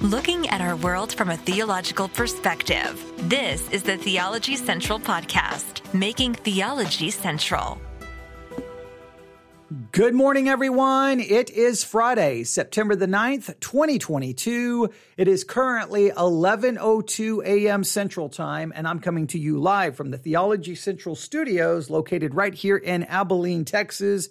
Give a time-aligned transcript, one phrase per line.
[0.00, 3.04] looking at our world from a theological perspective.
[3.28, 7.78] This is the Theology Central Podcast, making theology central.
[9.92, 11.20] Good morning, everyone.
[11.20, 14.88] It is Friday, September the 9th, 2022.
[15.18, 17.84] It is currently 11.02 a.m.
[17.84, 22.54] Central Time, and I'm coming to you live from the Theology Central studios located right
[22.54, 24.30] here in Abilene, Texas.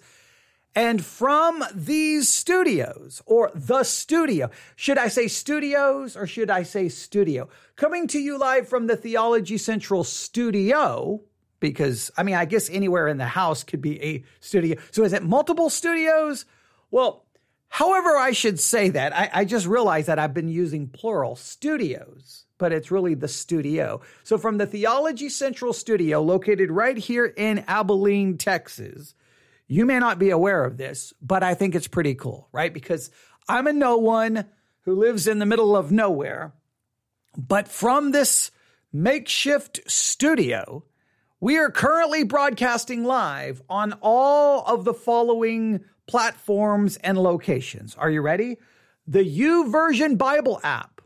[0.74, 6.88] And from these studios, or the studio, should I say studios or should I say
[6.88, 7.48] studio?
[7.74, 11.22] Coming to you live from the Theology Central studio,
[11.58, 14.78] because I mean, I guess anywhere in the house could be a studio.
[14.92, 16.44] So is it multiple studios?
[16.92, 17.24] Well,
[17.68, 22.46] however I should say that, I, I just realized that I've been using plural studios
[22.60, 24.02] but it's really the studio.
[24.22, 29.14] So, from the Theology Central studio, located right here in Abilene, Texas,
[29.70, 32.74] you may not be aware of this, but I think it's pretty cool, right?
[32.74, 33.08] Because
[33.48, 34.46] I'm a no one
[34.80, 36.52] who lives in the middle of nowhere.
[37.38, 38.50] But from this
[38.92, 40.82] makeshift studio,
[41.38, 47.94] we are currently broadcasting live on all of the following platforms and locations.
[47.94, 48.56] Are you ready?
[49.06, 51.00] The YouVersion Bible app.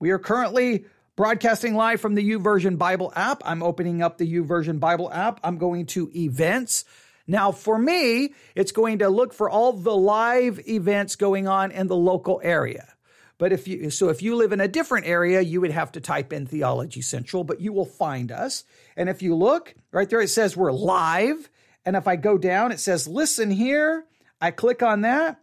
[0.00, 3.40] We are currently broadcasting live from the YouVersion Bible app.
[3.44, 5.38] I'm opening up the YouVersion Bible app.
[5.44, 6.84] I'm going to events.
[7.26, 11.86] Now, for me, it's going to look for all the live events going on in
[11.86, 12.94] the local area.
[13.38, 16.00] But if you, so if you live in a different area, you would have to
[16.00, 18.64] type in Theology Central, but you will find us.
[18.96, 21.48] And if you look right there, it says we're live.
[21.86, 24.04] And if I go down, it says listen here.
[24.40, 25.40] I click on that.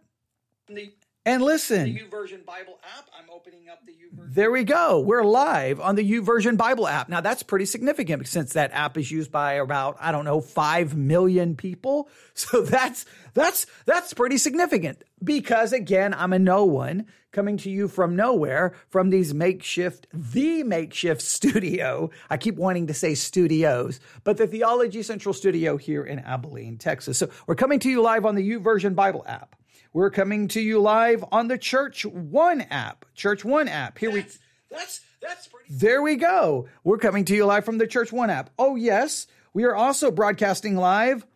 [1.28, 1.84] And listen.
[1.84, 3.06] The YouVersion Bible app.
[3.14, 4.34] I'm opening up the YouVersion.
[4.34, 5.00] There we go.
[5.00, 7.10] We're live on the YouVersion Bible app.
[7.10, 10.96] Now that's pretty significant since that app is used by about I don't know 5
[10.96, 12.08] million people.
[12.38, 13.04] So that's
[13.34, 18.74] that's that's pretty significant because again, I'm a no one coming to you from nowhere
[18.90, 22.10] from these makeshift the makeshift studio.
[22.30, 27.18] I keep wanting to say studios, but the Theology Central studio here in Abilene, Texas.
[27.18, 29.57] So we're coming to you live on the YouVersion Bible app.
[29.92, 33.04] We're coming to you live on the Church One app.
[33.14, 33.98] Church One app.
[33.98, 34.38] Here That's
[34.70, 35.72] that's that's pretty.
[35.72, 36.68] we There we go.
[36.84, 38.50] We're coming to you live from the Church One app.
[38.58, 41.26] Oh yes, we are also broadcasting live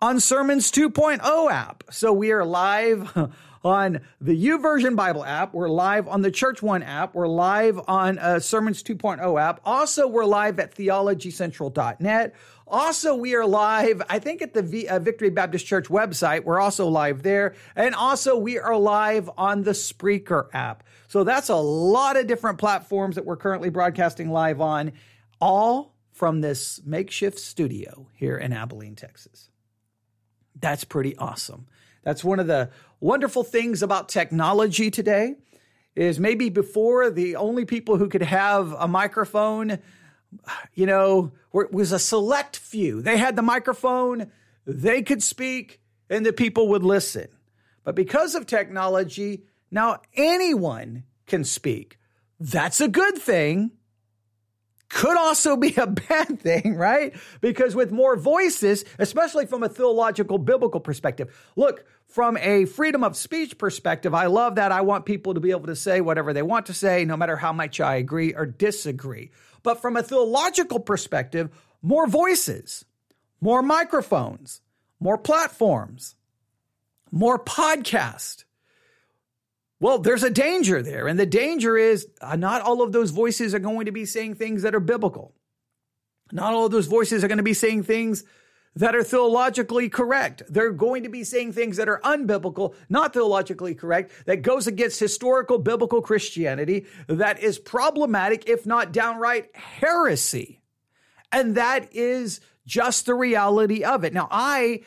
[0.00, 1.84] on Sermons 2.0 app.
[1.90, 3.16] So we are live
[3.64, 5.54] on the YouVersion Bible app.
[5.54, 7.14] We're live on the Church One app.
[7.14, 9.60] We're live on uh, Sermons 2.0 app.
[9.64, 12.34] Also, we're live at theologycentral.net.
[12.72, 16.44] Also, we are live, I think, at the v- uh, Victory Baptist Church website.
[16.44, 17.54] We're also live there.
[17.76, 20.82] And also, we are live on the Spreaker app.
[21.06, 24.92] So that's a lot of different platforms that we're currently broadcasting live on,
[25.38, 29.50] all from this makeshift studio here in Abilene, Texas.
[30.58, 31.66] That's pretty awesome.
[32.04, 35.34] That's one of the wonderful things about technology today
[35.94, 39.78] is maybe before the only people who could have a microphone
[40.74, 43.02] you know, it was a select few.
[43.02, 44.30] They had the microphone,
[44.66, 47.28] they could speak, and the people would listen.
[47.84, 51.98] But because of technology, now anyone can speak.
[52.38, 53.72] That's a good thing.
[54.88, 57.14] Could also be a bad thing, right?
[57.40, 63.16] Because with more voices, especially from a theological biblical perspective, look, from a freedom of
[63.16, 64.70] speech perspective, I love that.
[64.70, 67.36] I want people to be able to say whatever they want to say, no matter
[67.36, 69.30] how much I agree or disagree.
[69.62, 71.50] But from a theological perspective,
[71.82, 72.84] more voices,
[73.40, 74.60] more microphones,
[75.00, 76.14] more platforms,
[77.10, 78.44] more podcast.
[79.80, 81.08] Well, there's a danger there.
[81.08, 84.36] And the danger is uh, not all of those voices are going to be saying
[84.36, 85.34] things that are biblical.
[86.30, 88.24] Not all of those voices are going to be saying things
[88.74, 90.42] that are theologically correct.
[90.48, 94.98] They're going to be saying things that are unbiblical, not theologically correct, that goes against
[94.98, 100.60] historical biblical Christianity, that is problematic, if not downright heresy.
[101.30, 104.12] And that is just the reality of it.
[104.14, 104.82] Now, I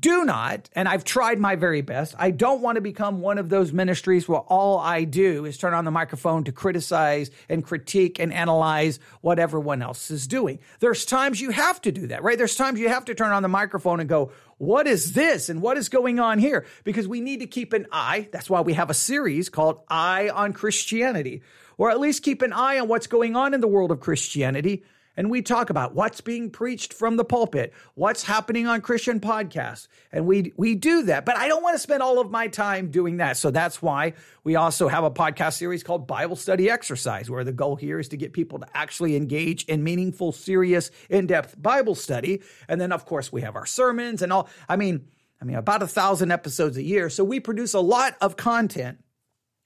[0.00, 3.48] do not, and I've tried my very best, I don't want to become one of
[3.48, 8.18] those ministries where all I do is turn on the microphone to criticize and critique
[8.18, 10.60] and analyze what everyone else is doing.
[10.80, 12.38] There's times you have to do that, right?
[12.38, 15.60] There's times you have to turn on the microphone and go, what is this and
[15.60, 16.64] what is going on here?
[16.84, 18.28] Because we need to keep an eye.
[18.32, 21.42] That's why we have a series called Eye on Christianity,
[21.76, 24.84] or at least keep an eye on what's going on in the world of Christianity
[25.16, 29.88] and we talk about what's being preached from the pulpit, what's happening on Christian podcasts.
[30.10, 32.90] And we, we do that, but I don't want to spend all of my time
[32.90, 33.36] doing that.
[33.36, 37.52] So that's why we also have a podcast series called Bible Study Exercise, where the
[37.52, 42.42] goal here is to get people to actually engage in meaningful, serious, in-depth Bible study.
[42.68, 44.48] And then, of course, we have our sermons and all.
[44.68, 45.08] I mean,
[45.40, 47.10] I mean, about a thousand episodes a year.
[47.10, 48.98] So we produce a lot of content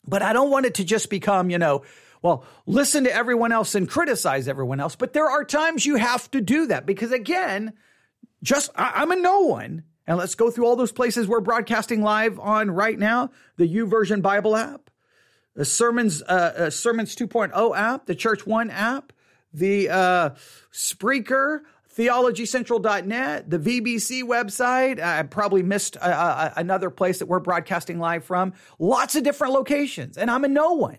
[0.07, 1.83] But I don't want it to just become, you know,
[2.23, 4.97] well, listen to everyone else and criticize everyone else.
[4.97, 7.73] But there are times you have to do that because, again,
[8.43, 9.85] just I, am a no one.
[10.07, 14.23] And let's go through all those places we're broadcasting live on right now the YouVersion
[14.23, 14.91] Bible app,
[15.55, 19.13] the Sermons, uh, uh, Sermons 2.0 app, the Church One app,
[19.53, 20.31] the uh,
[20.73, 21.61] Spreaker,
[21.97, 25.01] theologycentral.net, the VBC website.
[25.01, 28.53] I probably missed uh, uh, another place that we're broadcasting live from.
[28.79, 30.99] Lots of different locations, and I'm a no one.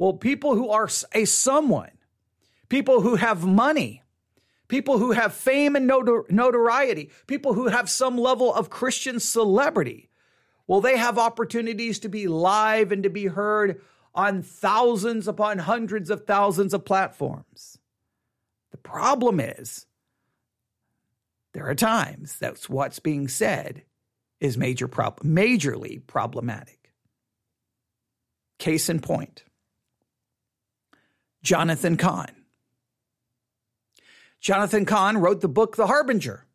[0.00, 1.90] Well, people who are a someone,
[2.70, 4.02] people who have money,
[4.66, 10.08] people who have fame and notor- notoriety, people who have some level of Christian celebrity,
[10.66, 13.82] well, they have opportunities to be live and to be heard
[14.14, 17.76] on thousands upon hundreds of thousands of platforms.
[18.70, 19.84] The problem is,
[21.52, 23.82] there are times that what's being said
[24.40, 26.90] is major prob- majorly problematic.
[28.58, 29.44] Case in point
[31.42, 32.30] Jonathan Cahn.
[34.40, 36.46] Jonathan Cahn wrote the book The Harbinger.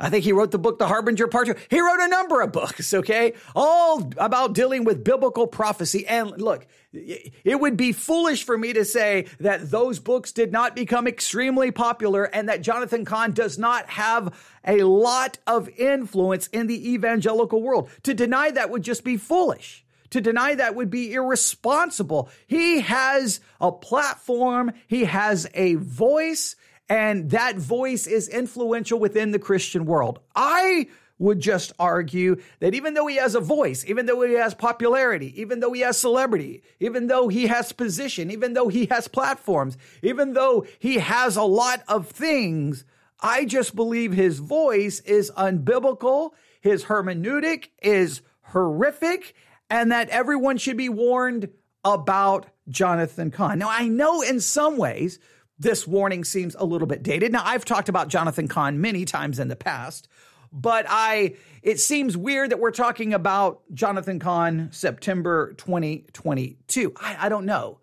[0.00, 1.54] I think he wrote the book The Harbinger Part 2.
[1.68, 3.34] He wrote a number of books, okay?
[3.54, 6.06] All about dealing with biblical prophecy.
[6.06, 10.74] And look, it would be foolish for me to say that those books did not
[10.74, 14.34] become extremely popular and that Jonathan Cahn does not have
[14.66, 17.90] a lot of influence in the evangelical world.
[18.04, 19.84] To deny that would just be foolish.
[20.12, 22.30] To deny that would be irresponsible.
[22.46, 24.72] He has a platform.
[24.86, 26.56] He has a voice
[26.88, 30.20] and that voice is influential within the Christian world.
[30.36, 30.88] I
[31.18, 35.40] would just argue that even though he has a voice, even though he has popularity,
[35.40, 39.78] even though he has celebrity, even though he has position, even though he has platforms,
[40.02, 42.84] even though he has a lot of things,
[43.20, 49.34] I just believe his voice is unbiblical, his hermeneutic is horrific,
[49.72, 51.48] and that everyone should be warned
[51.82, 53.58] about Jonathan Cahn.
[53.58, 55.18] Now, I know in some ways
[55.58, 57.32] this warning seems a little bit dated.
[57.32, 60.08] Now, I've talked about Jonathan Cahn many times in the past,
[60.52, 66.92] but I it seems weird that we're talking about Jonathan Cahn September 2022.
[67.00, 67.78] I, I don't know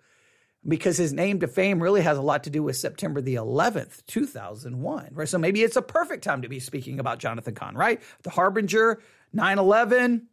[0.67, 4.05] because his name to fame really has a lot to do with September the 11th,
[4.05, 5.27] 2001, right?
[5.27, 7.99] So maybe it's a perfect time to be speaking about Jonathan Cahn, right?
[8.21, 9.01] The Harbinger,
[9.33, 10.27] 9 11,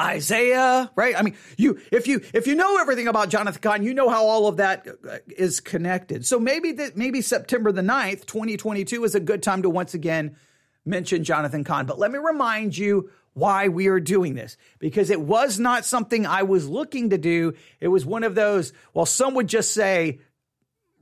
[0.00, 1.16] Isaiah, right?
[1.16, 4.24] I mean, you if you if you know everything about Jonathan Cahn, you know how
[4.24, 6.26] all of that uh, connected.
[6.26, 10.36] So maybe that maybe September the 9th, 2022 is a good time to once again
[10.84, 11.86] mention Jonathan Cahn.
[11.86, 16.26] But let me remind you why we are doing this because it was not something
[16.26, 17.54] I was looking to do.
[17.80, 20.20] It was one of those, well, some would just say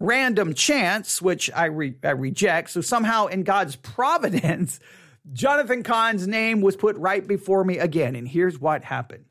[0.01, 2.71] random chance, which I, re- I reject.
[2.71, 4.81] So somehow in God's providence,
[5.31, 8.17] Jonathan Cahn's name was put right before me again.
[8.17, 9.27] And here's what happened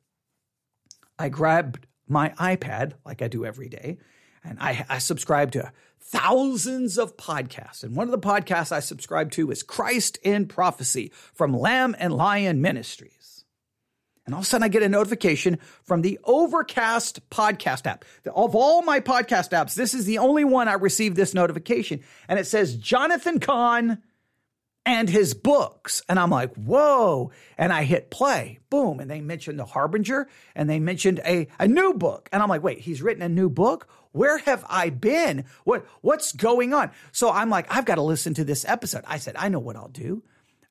[1.19, 3.97] I grabbed my iPad, like I do every day,
[4.43, 7.83] and I, I subscribe to thousands of podcasts.
[7.83, 12.13] And one of the podcasts I subscribe to is Christ in Prophecy from Lamb and
[12.13, 13.45] Lion Ministries.
[14.25, 18.05] And all of a sudden, I get a notification from the Overcast podcast app.
[18.25, 22.01] Of all my podcast apps, this is the only one I received this notification.
[22.27, 24.01] And it says Jonathan Cahn
[24.85, 26.01] and his books.
[26.09, 27.31] And I'm like, whoa.
[27.57, 28.99] And I hit play, boom.
[28.99, 32.29] And they mentioned The Harbinger and they mentioned a, a new book.
[32.31, 33.87] And I'm like, wait, he's written a new book?
[34.11, 35.45] Where have I been?
[35.63, 36.91] What, what's going on?
[37.11, 39.03] So I'm like, I've got to listen to this episode.
[39.07, 40.23] I said, I know what I'll do.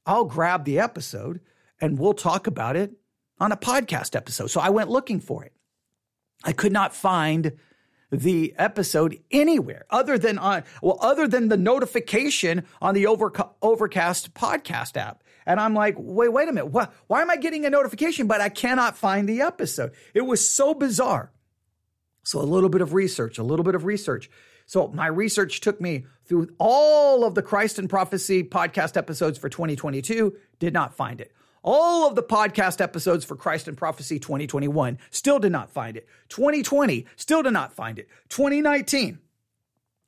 [0.05, 1.40] I'll grab the episode
[1.81, 2.93] and we'll talk about it
[3.38, 4.49] on a podcast episode.
[4.49, 5.52] So I went looking for it.
[6.45, 7.52] I could not find
[8.11, 14.97] the episode anywhere other than on well other than the notification on the overcast podcast
[14.97, 15.23] app.
[15.47, 16.67] And i'm like wait wait a minute.
[16.67, 19.93] What, why am i getting a notification but i cannot find the episode?
[20.14, 21.33] It was so bizarre.
[22.23, 24.31] So a little bit of research a little bit of research.
[24.67, 29.49] So my research took me through all of the christ and prophecy podcast episodes for
[29.49, 34.99] 2022 did not find it all of the podcast episodes for Christ and Prophecy 2021
[35.11, 36.09] still did not find it.
[36.29, 38.09] 2020 still did not find it.
[38.29, 39.19] 2019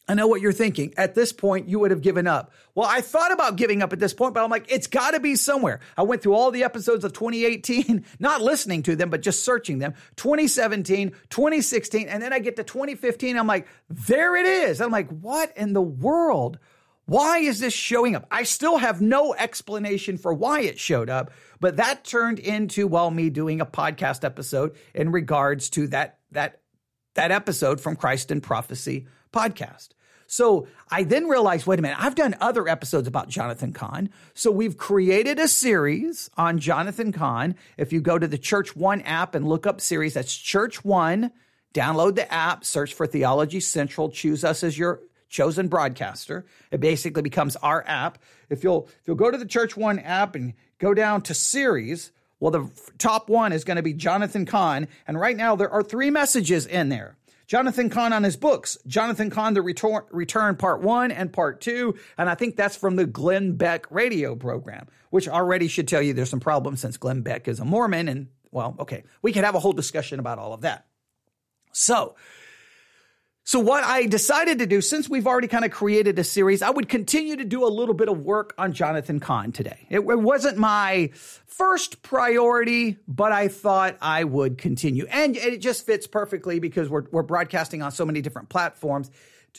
[0.09, 0.93] I know what you're thinking.
[0.97, 2.53] At this point, you would have given up.
[2.75, 5.21] Well, I thought about giving up at this point, but I'm like, it's got to
[5.21, 5.79] be somewhere.
[5.97, 9.79] I went through all the episodes of 2018, not listening to them, but just searching
[9.79, 9.95] them.
[10.17, 13.39] 2017, 2016, and then I get to 2015.
[13.39, 14.81] I'm like, there it is.
[14.81, 16.59] I'm like, what in the world
[17.07, 18.27] why is this showing up?
[18.31, 23.11] I still have no explanation for why it showed up, but that turned into well
[23.11, 26.61] me doing a podcast episode in regards to that that
[27.15, 29.91] that episode from Christ and Prophecy podcast.
[30.27, 34.09] So I then realized, wait a minute, I've done other episodes about Jonathan Cahn.
[34.33, 37.55] So we've created a series on Jonathan Cahn.
[37.77, 41.33] If you go to the Church One app and look up series, that's Church One.
[41.75, 45.01] Download the app, search for Theology Central, choose us as your
[45.33, 46.47] chosen broadcaster.
[46.71, 48.19] It basically becomes our app.
[48.51, 52.13] If you'll if you'll go to the Church One app and go down to series,
[52.39, 55.83] well, the top one is going to be Jonathan Cahn, and right now there are
[55.83, 57.17] three messages in there.
[57.49, 61.95] Jonathan Cahn on his books, Jonathan Cahn, The Return, Return Part 1 and Part 2.
[62.17, 66.15] And I think that's from the Glenn Beck radio program, which already should tell you
[66.15, 68.09] there's some problems since Glenn Beck is a Mormon.
[68.09, 70.87] And well, okay, we could have a whole discussion about all of that.
[71.73, 72.15] So,
[73.45, 76.71] so what I decided to do, since we've already kind of created a series, I
[76.71, 79.87] would continue to do a little bit of work on Jonathan Cahn today.
[79.91, 85.07] It, it, wasn't my first priority, but I thought I would continue.
[85.07, 89.11] And it just fits perfectly because we're, we're broadcasting on so many different platforms.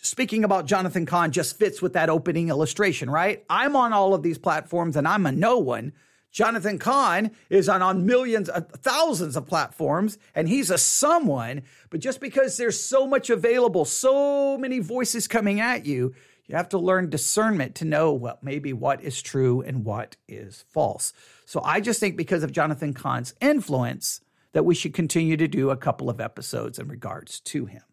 [0.02, 3.44] Speaking about Jonathan Cahn just fits with that opening illustration, right?
[3.50, 5.92] I'm on all of these platforms and I'm a no one.
[6.34, 11.62] Jonathan Cahn is on, on millions, uh, thousands of platforms, and he's a someone.
[11.92, 16.16] But just because there's so much available, so many voices coming at you,
[16.48, 20.66] you have to learn discernment to know what maybe what is true and what is
[20.70, 21.14] false.
[21.46, 24.20] So I just think because of Jonathan Cahn's influence,
[24.54, 27.84] that we should continue to do a couple of episodes in regards to him.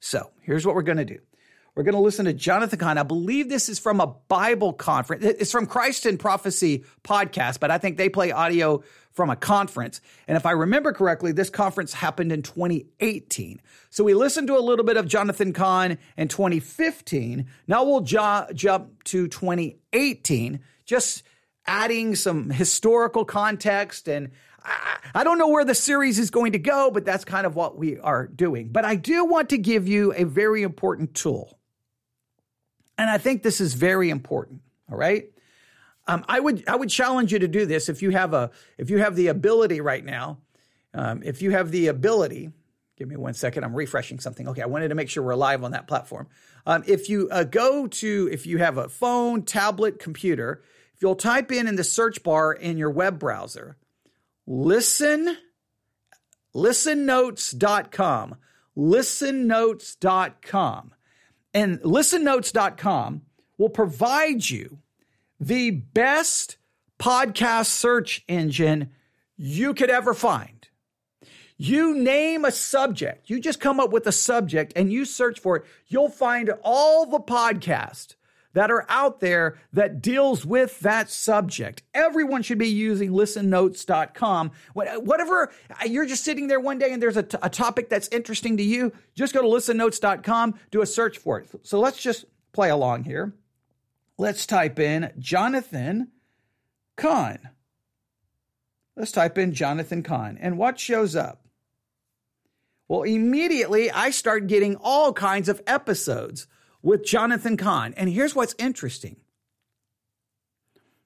[0.00, 1.18] So here's what we're going to do.
[1.74, 2.98] We're going to listen to Jonathan Cahn.
[2.98, 5.24] I believe this is from a Bible conference.
[5.24, 10.00] It's from Christ in Prophecy podcast, but I think they play audio from a conference.
[10.28, 13.60] And if I remember correctly, this conference happened in 2018.
[13.90, 17.46] So we listened to a little bit of Jonathan Cahn in 2015.
[17.66, 21.24] Now we'll jo- jump to 2018, just
[21.66, 24.30] adding some historical context and
[25.14, 27.76] I don't know where the series is going to go, but that's kind of what
[27.76, 28.68] we are doing.
[28.68, 31.58] But I do want to give you a very important tool.
[32.96, 34.60] And I think this is very important.
[34.90, 35.30] All right.
[36.06, 38.90] Um, I would I would challenge you to do this if you have a if
[38.90, 40.38] you have the ability right now.
[40.92, 42.50] Um, if you have the ability,
[42.98, 43.64] give me one second.
[43.64, 44.46] I'm refreshing something.
[44.48, 46.28] Okay, I wanted to make sure we're live on that platform.
[46.66, 50.62] Um, if you uh, go to if you have a phone, tablet, computer,
[50.94, 53.78] if you'll type in in the search bar in your web browser,
[54.46, 55.38] listen,
[56.54, 58.36] listennotes.com,
[58.76, 60.94] listennotes.com
[61.54, 63.22] and listennotes.com
[63.56, 64.80] will provide you
[65.40, 66.56] the best
[66.98, 68.90] podcast search engine
[69.36, 70.68] you could ever find.
[71.56, 75.56] You name a subject, you just come up with a subject and you search for
[75.56, 78.16] it, you'll find all the podcasts
[78.54, 81.82] that are out there that deals with that subject.
[81.92, 84.52] Everyone should be using listennotes.com.
[84.72, 85.52] Whatever,
[85.86, 88.62] you're just sitting there one day and there's a, t- a topic that's interesting to
[88.62, 91.48] you, just go to listennotes.com, do a search for it.
[91.62, 93.34] So let's just play along here.
[94.16, 96.12] Let's type in Jonathan
[96.96, 97.50] Cahn.
[98.96, 100.38] Let's type in Jonathan Cahn.
[100.40, 101.40] And what shows up?
[102.86, 106.46] Well, immediately I start getting all kinds of episodes
[106.84, 107.94] with Jonathan Cahn.
[107.96, 109.16] And here's what's interesting.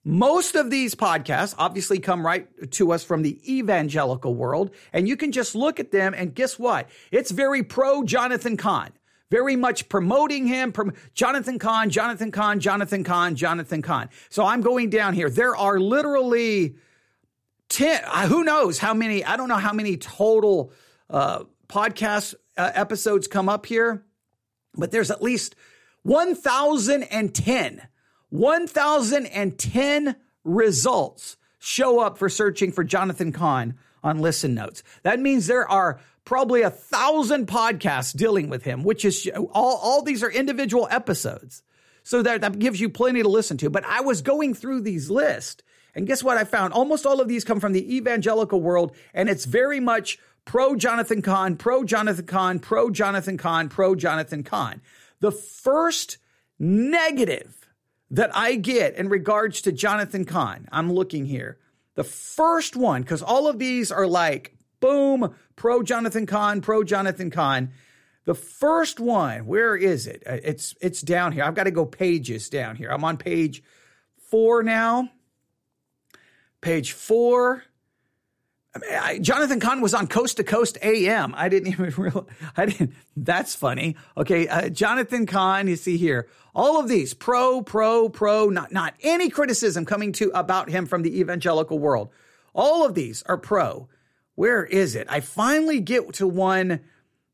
[0.04, 5.16] Most of these podcasts obviously come right to us from the evangelical world, and you
[5.16, 6.88] can just look at them and guess what?
[7.12, 8.90] It's very pro Jonathan Cahn,
[9.30, 10.72] very much promoting him.
[10.72, 14.08] Prom- Jonathan Cahn, Jonathan Cahn, Jonathan Cahn, Jonathan Cahn.
[14.30, 15.30] So I'm going down here.
[15.30, 16.76] There are literally
[17.68, 20.72] 10, uh, who knows how many, I don't know how many total
[21.10, 24.04] uh, podcast uh, episodes come up here,
[24.74, 25.54] but there's at least
[26.08, 27.82] 1,010,
[28.30, 34.82] 1,010 results show up for searching for Jonathan Cahn on Listen Notes.
[35.02, 40.00] That means there are probably a thousand podcasts dealing with him, which is all, all
[40.00, 41.62] these are individual episodes.
[42.04, 43.68] So that, that gives you plenty to listen to.
[43.68, 45.62] But I was going through these lists
[45.94, 46.72] and guess what I found?
[46.72, 51.20] Almost all of these come from the evangelical world and it's very much pro Jonathan
[51.20, 54.80] Cahn, pro Jonathan Cahn, pro Jonathan Cahn, pro Jonathan Cahn.
[55.20, 56.18] The first
[56.58, 57.68] negative
[58.10, 61.58] that I get in regards to Jonathan Cahn, I'm looking here.
[61.94, 67.30] The first one, because all of these are like, boom, pro Jonathan Cahn, pro Jonathan
[67.30, 67.72] Cahn.
[68.24, 70.22] The first one, where is it?
[70.26, 71.44] Uh, it's it's down here.
[71.44, 72.90] I've got to go pages down here.
[72.90, 73.62] I'm on page
[74.30, 75.08] four now.
[76.60, 77.64] Page four.
[78.90, 81.34] I, Jonathan Cahn was on Coast to Coast AM.
[81.36, 82.26] I didn't even realize.
[82.56, 82.94] I didn't.
[83.16, 83.96] That's funny.
[84.16, 85.68] Okay, uh, Jonathan Cahn.
[85.68, 88.48] You see here, all of these pro, pro, pro.
[88.48, 92.10] Not not any criticism coming to about him from the evangelical world.
[92.54, 93.88] All of these are pro.
[94.34, 95.06] Where is it?
[95.10, 96.80] I finally get to one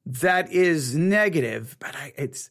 [0.06, 2.50] that is negative, but I, it's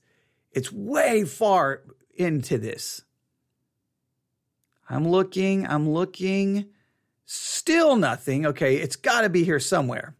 [0.52, 1.82] It's way far
[2.16, 3.04] into this.
[4.90, 6.66] I'm looking, I'm looking.
[7.26, 8.46] Still nothing.
[8.46, 10.16] Okay, it's got to be here somewhere.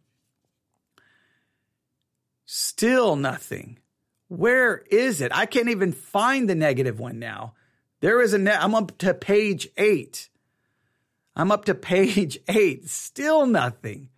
[2.44, 3.78] Still nothing.
[4.28, 5.32] Where is it?
[5.34, 7.54] I can't even find the negative one now.
[8.00, 10.28] There is a ne- I'm up to page 8.
[11.36, 12.88] I'm up to page 8.
[12.88, 14.08] Still nothing.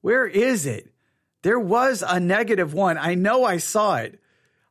[0.00, 0.92] Where is it?
[1.42, 2.98] There was a negative one.
[2.98, 4.20] I know I saw it.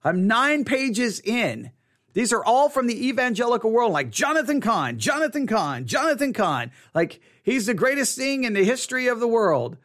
[0.03, 1.71] I'm 9 pages in.
[2.13, 6.71] These are all from the evangelical world, like Jonathan Cahn, Jonathan Cahn, Jonathan Cahn.
[6.93, 9.77] Like he's the greatest thing in the history of the world.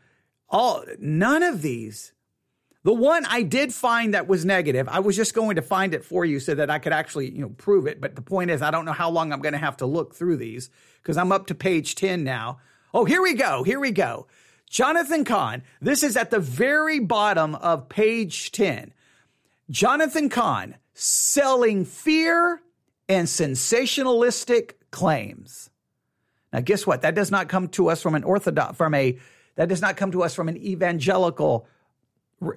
[0.49, 2.12] All none of these.
[2.83, 6.05] The one I did find that was negative, I was just going to find it
[6.05, 8.00] for you so that I could actually, you know, prove it.
[8.00, 10.14] But the point is, I don't know how long I'm going to have to look
[10.14, 10.71] through these
[11.02, 12.59] because I'm up to page 10 now.
[12.95, 13.62] Oh, here we go.
[13.62, 14.26] Here we go.
[14.69, 15.62] Jonathan Cahn.
[15.83, 18.95] This is at the very bottom of page 10.
[19.69, 22.62] Jonathan Cahn selling fear
[23.09, 25.69] and sensationalistic claims.
[26.52, 27.02] Now, guess what?
[27.02, 29.19] That does not come to us from an orthodox, from a,
[29.57, 31.66] that does not come to us from an evangelical,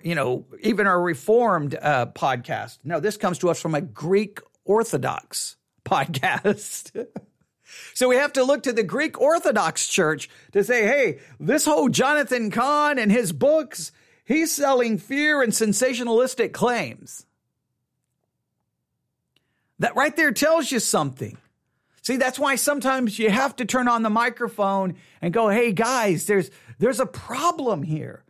[0.04, 2.80] you know, even a reformed uh, podcast.
[2.84, 7.06] No, this comes to us from a Greek Orthodox podcast.
[7.94, 11.90] so we have to look to the Greek Orthodox Church to say, hey, this whole
[11.90, 13.92] Jonathan Cahn and his books,
[14.26, 17.26] he's selling fear and sensationalistic claims.
[19.80, 21.38] That right there tells you something.
[22.04, 26.26] See, that's why sometimes you have to turn on the microphone and go, "Hey guys,
[26.26, 28.24] there's there's a problem here."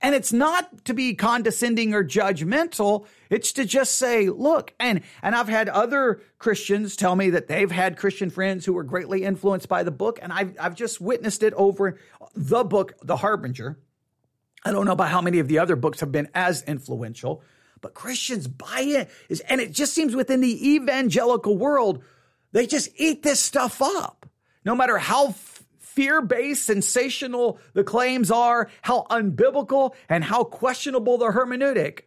[0.00, 3.06] And it's not to be condescending or judgmental.
[3.30, 7.70] It's to just say, look, and and I've had other Christians tell me that they've
[7.70, 11.42] had Christian friends who were greatly influenced by the book, and I've I've just witnessed
[11.42, 11.98] it over
[12.34, 13.78] the book, The Harbinger.
[14.64, 17.42] I don't know about how many of the other books have been as influential,
[17.82, 19.10] but Christians buy it.
[19.48, 22.02] And it just seems within the evangelical world,
[22.52, 24.26] they just eat this stuff up.
[24.64, 25.34] No matter how
[25.78, 32.02] fear based, sensational the claims are, how unbiblical and how questionable the hermeneutic.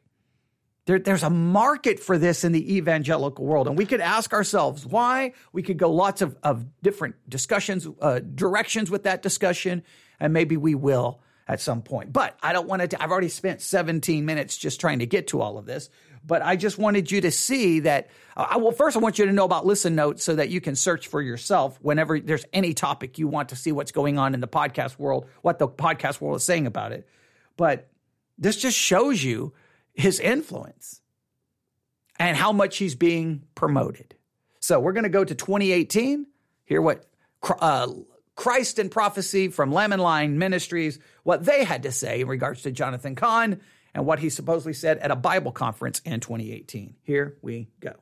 [0.86, 3.68] There, there's a market for this in the evangelical world.
[3.68, 5.34] And we could ask ourselves why.
[5.54, 9.84] We could go lots of, of different discussions, uh, directions with that discussion,
[10.20, 12.14] and maybe we will at some point.
[12.14, 15.42] But I don't want to, I've already spent 17 minutes just trying to get to
[15.42, 15.90] all of this.
[16.26, 18.10] But I just wanted you to see that.
[18.38, 20.76] Uh, well, first, I want you to know about Listen Notes so that you can
[20.76, 24.40] search for yourself whenever there's any topic you want to see what's going on in
[24.40, 27.08] the podcast world, what the podcast world is saying about it.
[27.58, 27.90] But
[28.38, 29.54] this just shows you
[29.94, 31.02] his influence
[32.20, 34.16] and how much he's being promoted.
[34.60, 36.28] So we're going to go to 2018,
[36.66, 37.06] hear what
[37.60, 37.88] uh,
[38.36, 42.72] Christ and Prophecy from and Lion Ministries, what they had to say in regards to
[42.72, 43.60] Jonathan Cahn
[43.94, 46.96] and what he supposedly said at a Bible conference in 2018.
[47.04, 47.94] Here we go.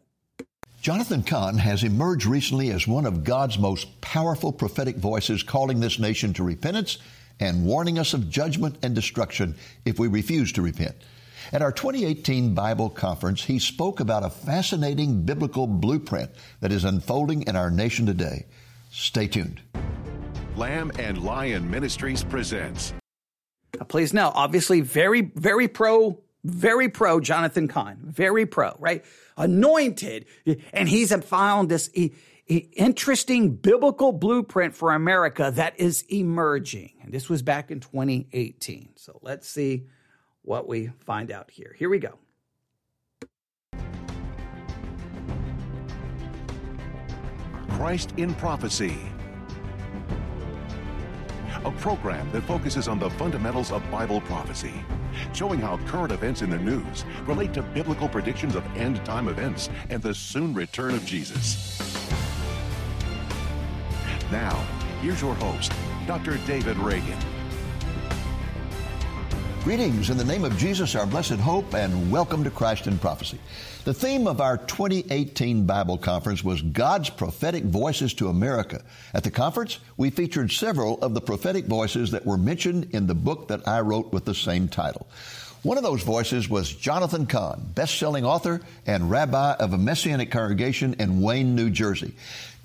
[0.82, 6.00] Jonathan Cahn has emerged recently as one of God's most powerful prophetic voices calling this
[6.00, 7.00] nation to repentance
[7.40, 10.96] and warning us of judgment and destruction if we refuse to repent.
[11.52, 16.30] At our 2018 Bible conference, he spoke about a fascinating biblical blueprint
[16.62, 18.46] that is unfolding in our nation today.
[18.92, 19.62] Stay tuned.
[20.56, 22.94] Lamb and Lion Ministries presents.
[23.88, 29.04] Please now, obviously, very, very pro, very pro Jonathan Cahn, very pro, right?
[29.38, 30.26] Anointed,
[30.74, 32.12] and he's found this e-
[32.48, 36.94] e- interesting biblical blueprint for America that is emerging.
[37.02, 38.90] And this was back in 2018.
[38.96, 39.86] So let's see
[40.42, 41.76] what we find out here.
[41.78, 42.18] Here we go.
[47.70, 48.98] Christ in Prophecy
[51.66, 54.74] a program that focuses on the fundamentals of Bible prophecy,
[55.34, 59.70] showing how current events in the news relate to biblical predictions of end time events
[59.90, 61.80] and the soon return of Jesus.
[64.32, 64.56] Now,
[65.02, 65.72] here's your host,
[66.06, 66.38] Dr.
[66.46, 67.18] David Reagan.
[69.64, 73.40] Greetings in the name of Jesus, our blessed hope, and welcome to Christ in Prophecy.
[73.86, 78.82] The theme of our 2018 Bible conference was God's prophetic voices to America.
[79.14, 83.16] At the conference, we featured several of the prophetic voices that were mentioned in the
[83.16, 85.08] book that I wrote with the same title.
[85.64, 90.96] One of those voices was Jonathan Cahn, best-selling author and rabbi of a Messianic congregation
[91.00, 92.14] in Wayne, New Jersey.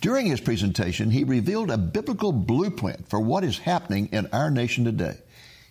[0.00, 4.85] During his presentation, he revealed a biblical blueprint for what is happening in our nation
[4.85, 5.16] today.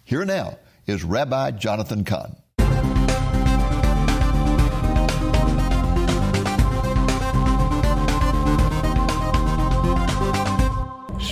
[0.05, 2.37] Here now is Rabbi Jonathan Cahn.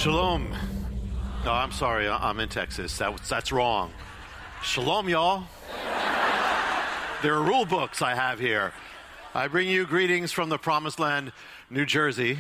[0.02, 0.48] Shalom.
[1.46, 2.10] No, I'm sorry.
[2.10, 2.98] I'm in Texas.
[2.98, 3.94] That, that's wrong.
[4.64, 5.44] Shalom, y'all.
[7.22, 8.74] There are rule books I have here.
[9.36, 11.34] I bring you greetings from the promised land,
[11.70, 12.40] New Jersey.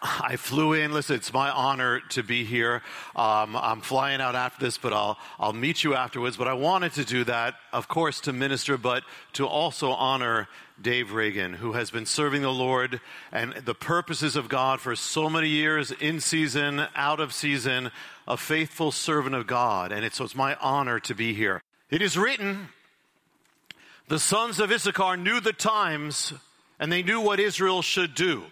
[0.00, 0.92] I flew in.
[0.92, 2.80] Listen, it's my honor to be here.
[3.16, 6.36] Um, I'm flying out after this, but I'll I'll meet you afterwards.
[6.36, 10.46] But I wanted to do that, of course, to minister, but to also honor
[10.80, 13.00] Dave Reagan, who has been serving the Lord
[13.32, 17.90] and the purposes of God for so many years, in season, out of season,
[18.26, 19.92] a faithful servant of God.
[19.92, 21.60] And it's, so it's my honor to be here.
[21.90, 22.68] It is written,
[24.08, 26.32] the sons of Issachar knew the times
[26.78, 28.44] and they knew what Israel should do.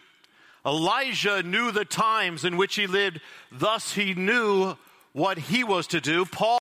[0.67, 4.77] Elijah knew the times in which he lived, thus he knew
[5.13, 6.27] what he was to do.
[6.27, 6.59] Paul.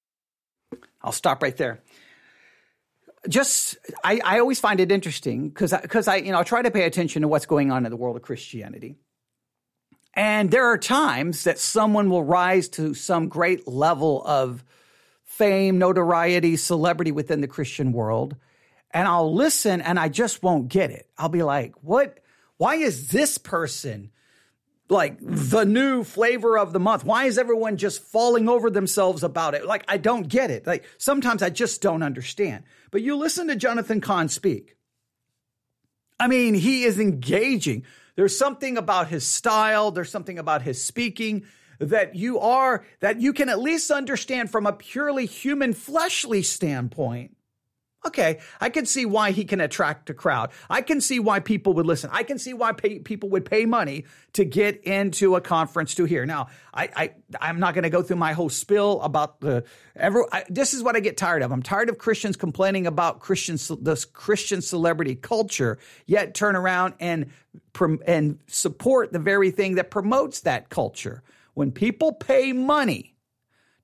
[1.02, 1.82] I'll stop right there.
[3.28, 6.72] Just, I, I always find it interesting because because I, you know, I try to
[6.72, 8.96] pay attention to what's going on in the world of Christianity.
[10.14, 14.64] And there are times that someone will rise to some great level of
[15.26, 18.36] fame, notoriety, celebrity within the Christian world.
[18.92, 21.08] And I'll listen and I just won't get it.
[21.18, 22.20] I'll be like, what?
[22.58, 24.10] Why is this person
[24.90, 27.04] like the new flavor of the month?
[27.04, 29.66] Why is everyone just falling over themselves about it?
[29.66, 30.66] Like, I don't get it.
[30.66, 32.64] Like, sometimes I just don't understand.
[32.92, 34.76] But you listen to Jonathan Cahn speak.
[36.20, 37.84] I mean, he is engaging.
[38.16, 41.46] There's something about his style, there's something about his speaking
[41.80, 47.37] that you are, that you can at least understand from a purely human fleshly standpoint
[48.08, 50.52] Okay, I can see why he can attract a crowd.
[50.70, 52.10] I can see why people would listen.
[52.14, 56.06] I can see why pay, people would pay money to get into a conference to
[56.06, 56.26] hear.
[56.26, 59.66] Now, I, I am not going to go through my whole spill about the
[59.98, 60.26] ever.
[60.48, 61.52] This is what I get tired of.
[61.52, 67.30] I'm tired of Christians complaining about Christian this Christian celebrity culture, yet turn around and
[68.06, 71.24] and support the very thing that promotes that culture.
[71.56, 73.17] When people pay money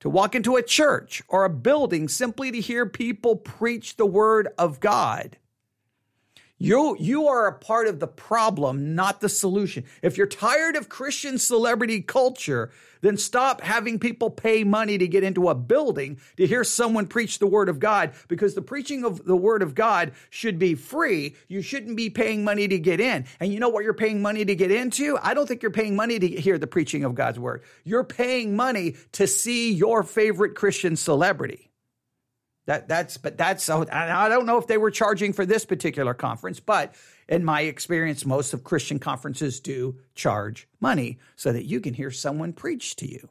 [0.04, 4.46] to walk into a church or a building simply to hear people preach the word
[4.58, 5.38] of God.
[6.58, 9.84] You, you are a part of the problem, not the solution.
[10.02, 15.24] If you're tired of Christian celebrity culture, then stop having people pay money to get
[15.24, 19.24] into a building to hear someone preach the word of God because the preaching of
[19.24, 21.34] the word of God should be free.
[21.48, 23.26] You shouldn't be paying money to get in.
[23.40, 25.18] And you know what you're paying money to get into?
[25.20, 27.62] I don't think you're paying money to hear the preaching of God's word.
[27.82, 31.72] You're paying money to see your favorite Christian celebrity.
[32.66, 33.86] That that's but that's so.
[33.92, 36.94] I don't know if they were charging for this particular conference, but
[37.28, 42.10] in my experience, most of Christian conferences do charge money so that you can hear
[42.10, 43.28] someone preach to you.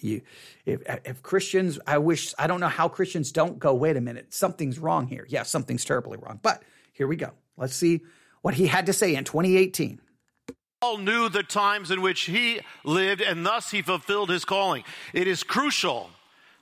[0.00, 0.20] You,
[0.66, 4.34] if, if Christians, I wish, I don't know how Christians don't go, wait a minute,
[4.34, 5.26] something's wrong here.
[5.28, 6.38] Yeah, something's terribly wrong.
[6.42, 7.30] But here we go.
[7.56, 8.02] Let's see
[8.42, 10.00] what he had to say in 2018.
[10.80, 14.84] Paul knew the times in which he lived, and thus he fulfilled his calling.
[15.12, 16.10] It is crucial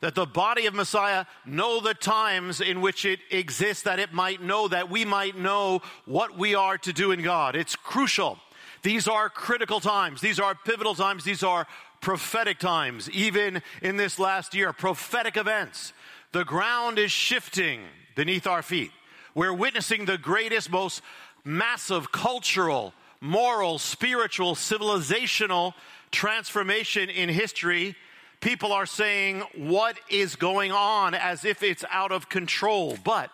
[0.01, 4.41] that the body of Messiah know the times in which it exists, that it might
[4.43, 7.57] know, that we might know what we are to do in God.
[7.57, 8.39] It's crucial.
[8.83, 10.21] These are critical times.
[10.21, 11.25] These are pivotal times.
[11.25, 11.67] These are
[12.01, 13.11] prophetic times.
[13.11, 15.93] Even in this last year, prophetic events.
[16.33, 17.81] The ground is shifting
[18.15, 18.93] beneath our feet.
[19.35, 21.03] We're witnessing the greatest, most
[21.45, 25.75] massive cultural, moral, spiritual, civilizational
[26.11, 27.97] transformation in history
[28.41, 31.15] people are saying, What is going on?
[31.15, 32.97] as if it's out of control.
[33.03, 33.31] But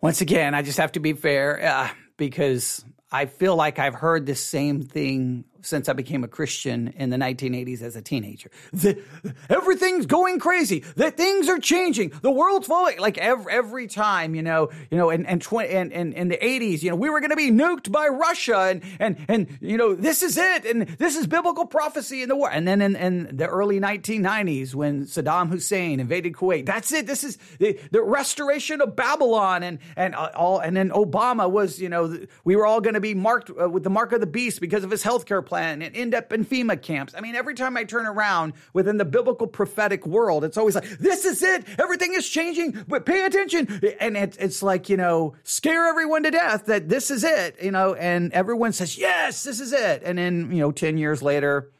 [0.00, 4.26] once again, I just have to be fair uh, because I feel like I've heard
[4.26, 8.50] the same thing since I became a Christian in the 1980s as a teenager.
[8.72, 9.02] The,
[9.48, 10.80] everything's going crazy.
[10.96, 12.12] That things are changing.
[12.22, 12.98] The world's falling.
[12.98, 16.36] Like every, every time, you know, you know, and and, tw- and, and in the
[16.36, 19.76] 80s, you know, we were going to be nuked by Russia, and and and you
[19.76, 22.50] know, this is it, and this is biblical prophecy in the war.
[22.50, 27.06] And then in, in the early 1990s, when Saddam Hussein invaded Kuwait, that's it.
[27.06, 31.80] This is the, the restoration of Babylon, and and uh, all, and then Obama was,
[31.80, 34.26] you know, we were all going to be marked uh, with the mark of the
[34.26, 37.12] beast because of his healthcare plan and end up in FEMA camps.
[37.14, 40.88] I mean, every time I turn around within the biblical prophetic world, it's always like,
[40.98, 41.66] this is it.
[41.78, 43.66] Everything is changing, but pay attention.
[44.00, 47.72] And it, it's like, you know, scare everyone to death that this is it, you
[47.72, 50.02] know, and everyone says, yes, this is it.
[50.04, 51.70] And then, you know, 10 years later,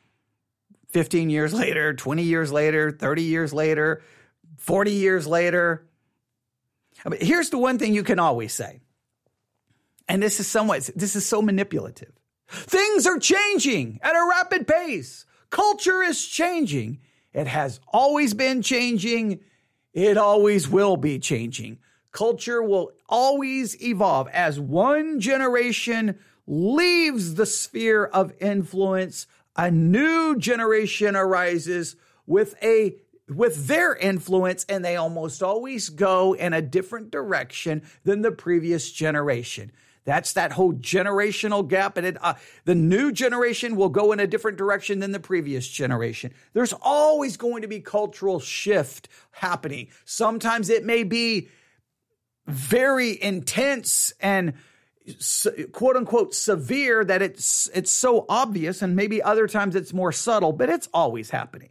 [0.88, 4.02] 15 years later, 20 years later, 30 years later,
[4.58, 5.86] 40 years later.
[7.06, 8.80] I mean, here's the one thing you can always say.
[10.08, 12.12] And this is somewhat, this is so manipulative.
[12.50, 15.24] Things are changing at a rapid pace.
[15.50, 16.98] Culture is changing.
[17.32, 19.40] It has always been changing.
[19.92, 21.78] It always will be changing.
[22.12, 29.28] Culture will always evolve as one generation leaves the sphere of influence.
[29.56, 31.94] A new generation arises
[32.26, 32.96] with a
[33.28, 38.90] with their influence, and they almost always go in a different direction than the previous
[38.90, 39.70] generation.
[40.10, 41.96] That's that whole generational gap.
[41.96, 45.68] And it, uh, the new generation will go in a different direction than the previous
[45.68, 46.34] generation.
[46.52, 49.86] There's always going to be cultural shift happening.
[50.04, 51.48] Sometimes it may be
[52.48, 54.54] very intense and
[55.70, 60.52] quote unquote severe that it's it's so obvious and maybe other times it's more subtle
[60.52, 61.70] but it's always happening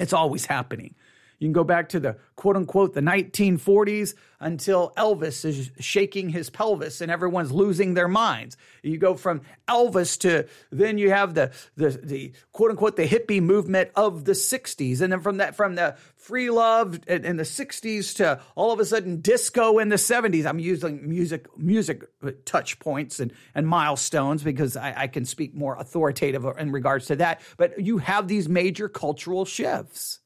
[0.00, 0.94] it's always happening
[1.38, 6.50] you can go back to the quote unquote the 1940s until Elvis is shaking his
[6.50, 8.56] pelvis and everyone's losing their minds.
[8.82, 13.42] You go from Elvis to then you have the the, the quote unquote the hippie
[13.42, 18.16] movement of the 60s and then from that from the free love in the 60s
[18.16, 20.46] to all of a sudden disco in the 70s.
[20.46, 22.04] I'm using music music
[22.44, 27.16] touch points and and milestones because I, I can speak more authoritative in regards to
[27.16, 27.40] that.
[27.56, 30.20] But you have these major cultural shifts.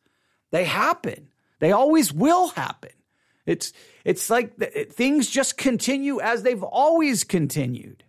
[0.51, 1.29] They happen.
[1.61, 2.91] They always will happen.
[3.47, 3.73] It's
[4.05, 8.05] it's like the, things just continue as they've always continued.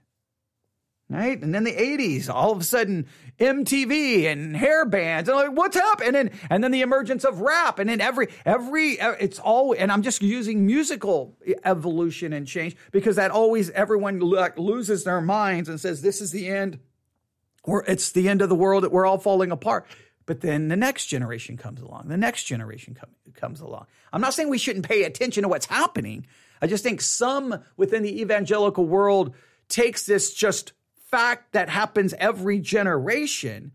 [1.09, 1.39] Right?
[1.39, 3.05] And then the 80s, all of a sudden
[3.37, 6.15] MTV and hair bands and like what's happening?
[6.15, 10.01] And, and then the emergence of rap and then every every it's all and I'm
[10.01, 15.79] just using musical evolution and change because that always everyone like loses their minds and
[15.79, 16.79] says this is the end
[17.63, 19.85] or it's the end of the world that we're all falling apart.
[20.25, 22.07] But then the next generation comes along.
[22.07, 23.87] The next generation com- comes along.
[24.11, 26.25] I'm not saying we shouldn't pay attention to what's happening.
[26.61, 29.35] I just think some within the evangelical world
[29.67, 30.73] takes this just
[31.09, 33.71] fact that happens every generation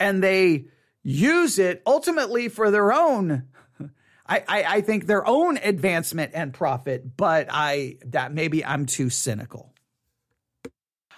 [0.00, 0.66] and they
[1.02, 3.44] use it ultimately for their own
[4.28, 9.10] I, I, I think their own advancement and profit, but I that maybe I'm too
[9.10, 9.72] cynical.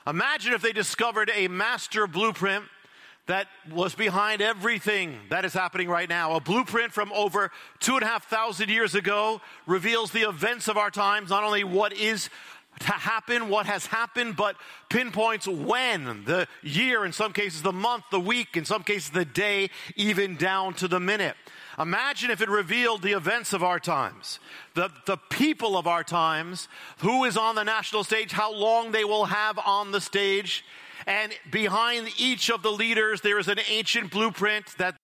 [0.07, 2.65] Imagine if they discovered a master blueprint
[3.29, 6.35] that was behind everything that is happening right now.
[6.35, 10.77] A blueprint from over two and a half thousand years ago reveals the events of
[10.77, 12.31] our times, not only what is
[12.81, 14.57] to happen, what has happened, but
[14.89, 19.25] pinpoints when, the year, in some cases the month, the week, in some cases the
[19.25, 21.37] day, even down to the minute.
[21.79, 24.39] Imagine if it revealed the events of our times,
[24.75, 29.05] the, the people of our times, who is on the national stage, how long they
[29.05, 30.65] will have on the stage,
[31.09, 34.95] and behind each of the leaders, there is an ancient blueprint that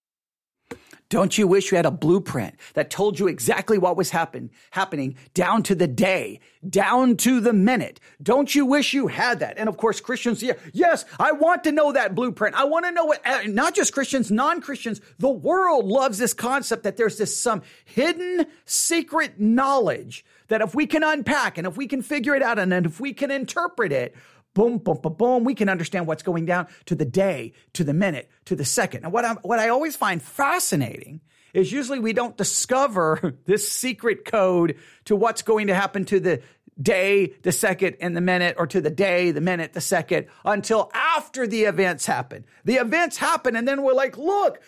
[1.07, 5.15] don't you wish you had a blueprint that told you exactly what was happen, happening
[5.35, 7.99] down to the day, down to the minute?
[8.21, 9.57] Don't you wish you had that?
[9.57, 12.55] And of course, Christians, yeah, yes, I want to know that blueprint.
[12.55, 16.33] I want to know what, uh, not just Christians, non Christians, the world loves this
[16.33, 21.77] concept that there's this some hidden secret knowledge that if we can unpack and if
[21.77, 24.15] we can figure it out and if we can interpret it,
[24.55, 25.43] boom, boom, boom, boom.
[25.43, 29.03] We can understand what's going down to the day, to the minute, to the second.
[29.03, 31.21] And what I what I always find fascinating
[31.53, 36.41] is usually we don't discover this secret code to what's going to happen to the
[36.81, 40.91] day, the second, and the minute, or to the day, the minute, the second, until
[40.93, 42.45] after the events happen.
[42.65, 44.61] The events happen, and then we're like, look,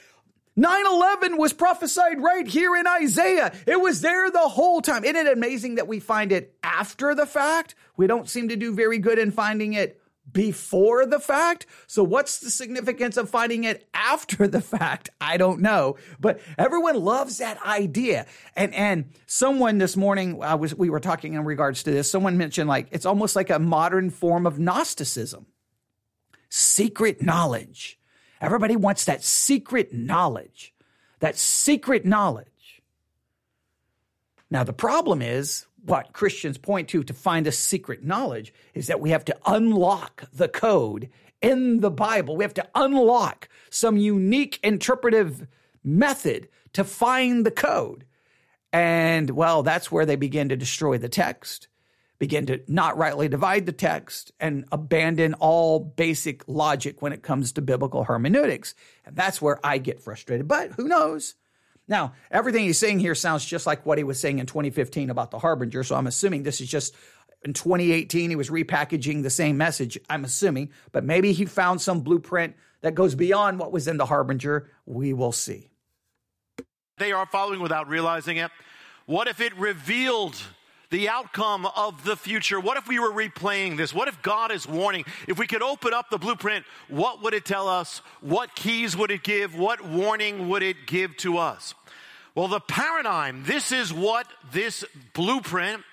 [0.60, 3.54] 9 11 was prophesied right here in Isaiah.
[3.68, 5.04] It was there the whole time.
[5.04, 7.76] Isn't it amazing that we find it after the fact?
[7.96, 11.68] We don't seem to do very good in finding it before the fact.
[11.86, 15.12] So what's the significance of finding it after the fact?
[15.22, 18.26] I don't know, but everyone loves that idea.
[18.56, 22.10] And and someone this morning I was we were talking in regards to this.
[22.10, 25.46] Someone mentioned like it's almost like a modern form of Gnosticism.
[26.50, 27.97] Secret knowledge.
[28.42, 30.74] Everybody wants that secret knowledge,
[31.20, 32.82] that secret knowledge.
[34.50, 39.00] Now, the problem is what Christians point to to find a secret knowledge is that
[39.00, 41.10] we have to unlock the code
[41.42, 42.36] in the Bible.
[42.36, 45.48] We have to unlock some unique interpretive
[45.84, 48.06] method to find the code.
[48.74, 51.68] And well, that's where they begin to destroy the text
[52.20, 57.52] begin to not rightly divide the text and abandon all basic logic when it comes
[57.54, 58.74] to biblical hermeneutics.
[59.06, 60.48] And that's where I get frustrated.
[60.48, 61.36] But who knows?
[61.88, 65.32] Now, everything he's saying here sounds just like what he was saying in 2015 about
[65.32, 65.84] the Harbinger.
[65.84, 66.96] So I'm assuming this is just
[67.44, 72.02] in 2018, he was repackaging the same message, I'm assuming, but maybe he found some
[72.02, 74.70] blueprint that goes beyond what was in the Harbinger.
[74.86, 75.70] We will see.
[76.98, 78.52] They are following without realizing it.
[79.06, 80.36] What if it revealed
[80.90, 82.60] the outcome of the future.
[82.60, 83.94] What if we were replaying this?
[83.94, 85.06] What if God is warning?
[85.28, 88.02] If we could open up the blueprint, what would it tell us?
[88.22, 89.56] What keys would it give?
[89.56, 91.74] What warning would it give to us?
[92.36, 95.84] Well, the paradigm, this is what this blueprint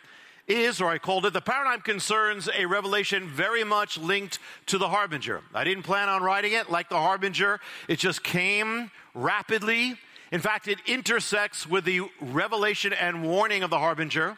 [0.47, 4.89] is, or I called it, the paradigm concerns a revelation very much linked to the
[4.89, 5.41] Harbinger.
[5.55, 9.97] I didn't plan on writing it like the Harbinger, it just came rapidly
[10.35, 14.37] In fact, it intersects with the revelation and warning of the harbinger.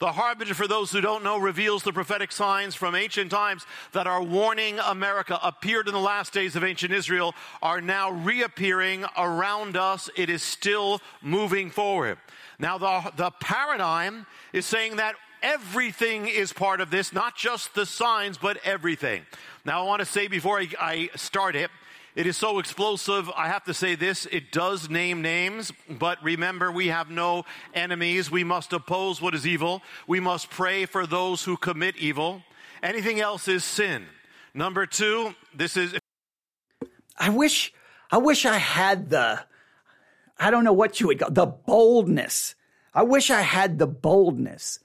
[0.00, 4.06] The harbinger, for those who don't know, reveals the prophetic signs from ancient times that
[4.06, 9.76] are warning America, appeared in the last days of ancient Israel, are now reappearing around
[9.76, 10.10] us.
[10.16, 12.18] It is still moving forward.
[12.58, 17.86] Now, the, the paradigm is saying that everything is part of this, not just the
[17.86, 19.24] signs, but everything.
[19.64, 21.70] Now, I want to say before I, I start it,
[22.14, 23.28] it is so explosive.
[23.36, 24.26] I have to say this.
[24.26, 28.30] It does name names, but remember, we have no enemies.
[28.30, 29.82] We must oppose what is evil.
[30.06, 32.42] We must pray for those who commit evil.
[32.82, 34.06] Anything else is sin.
[34.54, 35.96] Number two, this is.
[37.18, 37.72] I wish,
[38.10, 39.40] I wish I had the,
[40.38, 42.54] I don't know what you would call the boldness.
[42.92, 44.78] I wish I had the boldness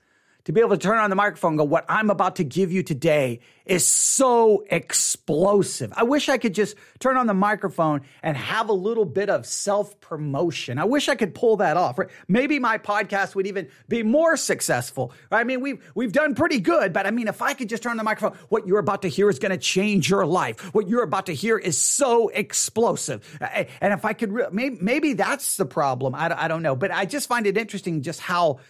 [0.49, 2.71] to be able to turn on the microphone and go, what I'm about to give
[2.71, 5.93] you today is so explosive.
[5.95, 9.45] I wish I could just turn on the microphone and have a little bit of
[9.45, 10.79] self promotion.
[10.79, 11.99] I wish I could pull that off.
[11.99, 12.09] Right?
[12.27, 15.13] Maybe my podcast would even be more successful.
[15.31, 17.91] I mean, we've, we've done pretty good, but I mean, if I could just turn
[17.91, 20.73] on the microphone, what you're about to hear is going to change your life.
[20.73, 23.37] What you're about to hear is so explosive.
[23.39, 26.15] And if I could, maybe, maybe that's the problem.
[26.15, 28.61] I, I don't know, but I just find it interesting just how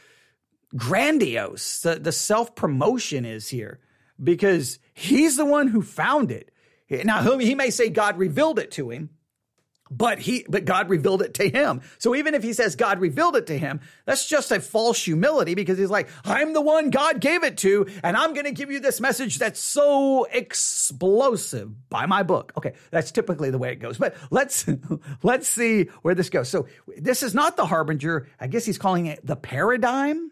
[0.76, 3.80] grandiose the, the self promotion is here
[4.22, 6.52] because he's the one who found it.
[6.90, 9.12] Now, he may say God revealed it to him,
[9.92, 11.82] but he, but God revealed it to him.
[12.00, 15.54] So even if he says God revealed it to him, that's just a false humility
[15.56, 18.72] because he's like, I'm the one God gave it to, and I'm going to give
[18.72, 22.54] you this message that's so explosive by my book.
[22.58, 22.74] Okay.
[22.92, 24.66] That's typically the way it goes, but let's,
[25.24, 26.50] let's see where this goes.
[26.50, 28.28] So this is not the harbinger.
[28.40, 30.32] I guess he's calling it the paradigm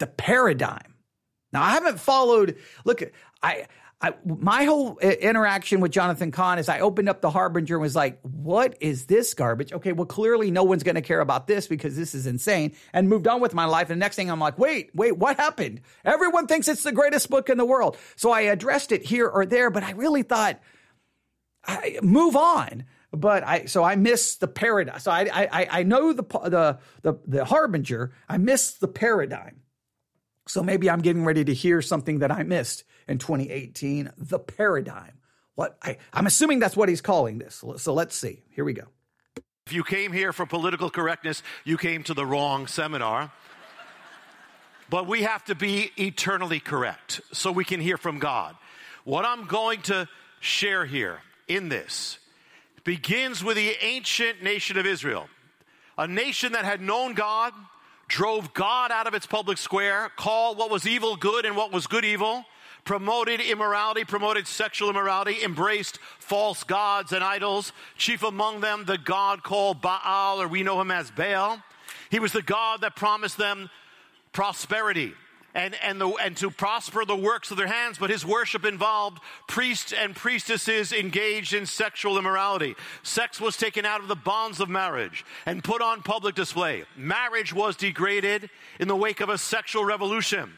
[0.00, 0.96] the paradigm.
[1.52, 3.02] Now, I haven't followed, look,
[3.42, 3.66] I,
[4.02, 7.82] I, my whole uh, interaction with Jonathan Cahn is I opened up the Harbinger and
[7.82, 9.72] was like, what is this garbage?
[9.72, 13.08] Okay, well, clearly no one's going to care about this because this is insane and
[13.08, 13.90] moved on with my life.
[13.90, 15.82] And the next thing I'm like, wait, wait, what happened?
[16.04, 17.98] Everyone thinks it's the greatest book in the world.
[18.16, 20.60] So I addressed it here or there, but I really thought,
[21.66, 22.84] I, move on.
[23.12, 25.00] But I, so I missed the paradigm.
[25.00, 28.12] So I, I, I know the, the, the, the Harbinger.
[28.28, 29.60] I missed the paradigm.
[30.50, 35.12] So maybe I'm getting ready to hear something that I missed in 2018, the paradigm.
[35.54, 37.62] What I, I'm assuming that's what he's calling this.
[37.76, 38.42] So let's see.
[38.50, 38.82] Here we go.
[39.66, 43.30] If you came here for political correctness, you came to the wrong seminar.
[44.88, 48.56] but we have to be eternally correct so we can hear from God.
[49.04, 50.08] What I'm going to
[50.40, 52.18] share here in this
[52.82, 55.28] begins with the ancient nation of Israel,
[55.96, 57.52] a nation that had known God,
[58.10, 61.86] drove God out of its public square, called what was evil good and what was
[61.86, 62.44] good evil,
[62.84, 69.42] promoted immorality, promoted sexual immorality, embraced false gods and idols, chief among them the god
[69.44, 71.62] called Baal, or we know him as Baal.
[72.10, 73.70] He was the God that promised them
[74.32, 75.14] prosperity
[75.54, 79.20] and, and, the, and to prosper the works of their hands, but his worship involved
[79.48, 82.74] priests and priestesses engaged in sexual immorality.
[83.02, 86.84] Sex was taken out of the bonds of marriage and put on public display.
[86.96, 90.52] Marriage was degraded in the wake of a sexual revolution.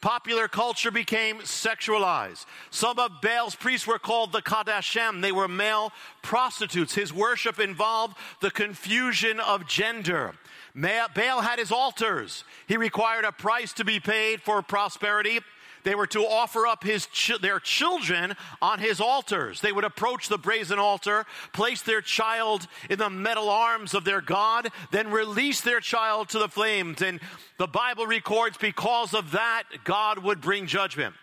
[0.00, 2.46] Popular culture became sexualized.
[2.70, 5.20] Some of Baal's priests were called the Kadashim.
[5.22, 6.94] They were male prostitutes.
[6.94, 10.34] His worship involved the confusion of gender.
[10.80, 12.44] Baal had his altars.
[12.66, 15.40] He required a price to be paid for prosperity.
[15.84, 19.60] They were to offer up his ch- their children on his altars.
[19.60, 24.20] They would approach the brazen altar, place their child in the metal arms of their
[24.20, 27.00] God, then release their child to the flames.
[27.02, 27.20] And
[27.58, 31.14] the Bible records because of that, God would bring judgment.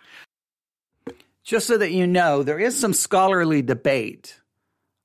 [1.44, 4.39] Just so that you know, there is some scholarly debate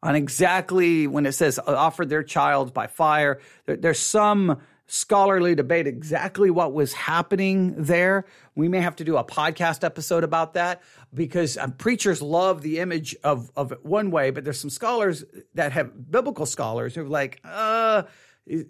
[0.03, 3.41] on exactly when it says offered their child by fire.
[3.67, 8.25] There, there's some scholarly debate exactly what was happening there.
[8.57, 10.83] We may have to do a podcast episode about that
[11.15, 15.25] because um, preachers love the image of, of it one way, but there's some scholars
[15.55, 18.03] that have biblical scholars who are like, uh,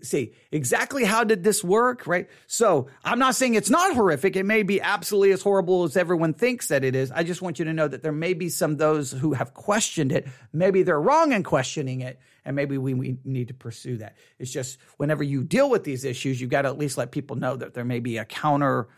[0.03, 2.29] see exactly how did this work right?
[2.47, 4.37] So i'm not saying it's not horrific.
[4.37, 7.11] It may be absolutely as horrible as everyone thinks that it is.
[7.11, 10.13] I just want you to know that there may be some those who have questioned
[10.13, 10.27] it.
[10.53, 14.17] Maybe they're wrong in questioning it and maybe we, we need to pursue that.
[14.39, 17.37] It's just whenever you deal with these issues you've got to at least let people
[17.37, 18.89] know that there may be a counter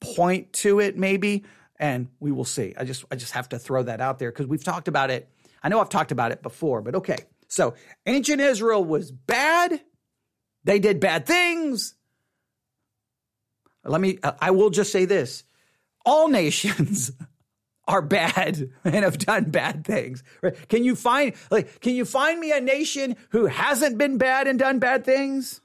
[0.00, 1.44] point to it maybe
[1.78, 2.74] and we will see.
[2.76, 5.28] I just i just have to throw that out there because we've talked about it.
[5.62, 7.18] I know i've talked about it before but okay
[7.48, 7.74] so
[8.06, 9.80] ancient Israel was bad.
[10.64, 11.94] They did bad things.
[13.84, 15.44] Let me, uh, I will just say this
[16.04, 17.12] all nations,
[17.88, 20.22] are bad and have done bad things.
[20.42, 20.68] Right?
[20.68, 24.58] Can you find like can you find me a nation who hasn't been bad and
[24.58, 25.60] done bad things?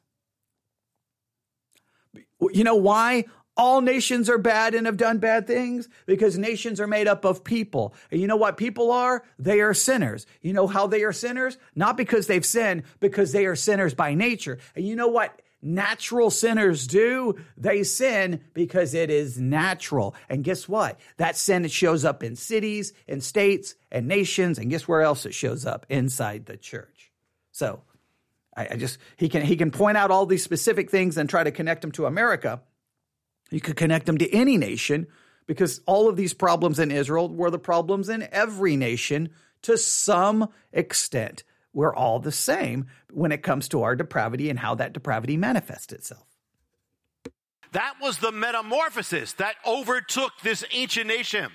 [2.40, 3.26] You know why?
[3.62, 7.44] All nations are bad and have done bad things because nations are made up of
[7.44, 7.94] people.
[8.10, 9.24] And you know what people are?
[9.38, 10.26] They are sinners.
[10.42, 11.60] You know how they are sinners?
[11.76, 14.58] Not because they've sinned, because they are sinners by nature.
[14.76, 17.36] And you know what natural sinners do?
[17.56, 20.16] They sin because it is natural.
[20.28, 21.00] And guess what?
[21.18, 24.58] That sin shows up in cities and states and nations.
[24.58, 25.86] And guess where else it shows up?
[25.88, 27.12] Inside the church.
[27.52, 27.84] So
[28.58, 31.44] I, I just, he can, he can point out all these specific things and try
[31.44, 32.64] to connect them to America.
[33.52, 35.08] You could connect them to any nation
[35.46, 39.30] because all of these problems in Israel were the problems in every nation
[39.64, 41.44] to some extent.
[41.74, 45.94] We're all the same when it comes to our depravity and how that depravity manifests
[45.94, 46.26] itself.
[47.74, 51.50] That was the metamorphosis that overtook this ancient nation.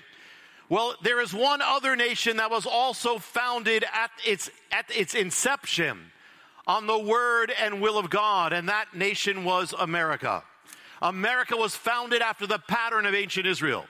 [0.69, 6.11] Well, there is one other nation that was also founded at its, at its inception
[6.65, 10.43] on the word and will of God, and that nation was America.
[11.01, 13.85] America was founded after the pattern of ancient Israel.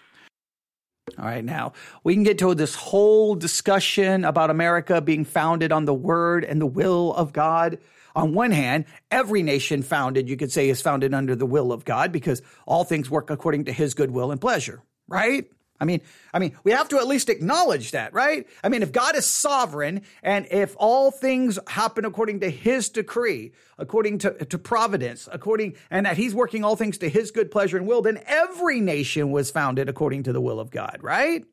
[1.17, 5.85] All right, now we can get to this whole discussion about America being founded on
[5.85, 7.77] the word and the will of God.
[8.15, 11.85] On one hand, every nation founded, you could say, is founded under the will of
[11.85, 15.45] God because all things work according to his good will and pleasure, right?
[15.79, 16.01] I mean,
[16.33, 18.47] I mean, we have to at least acknowledge that, right?
[18.63, 23.51] I mean, if God is sovereign and if all things happen according to his decree,
[23.77, 27.77] according to, to providence, according, and that he's working all things to his good pleasure
[27.77, 31.45] and will, then every nation was founded according to the will of God, right?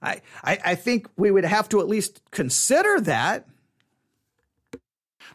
[0.00, 3.46] I, I, I think we would have to at least consider that.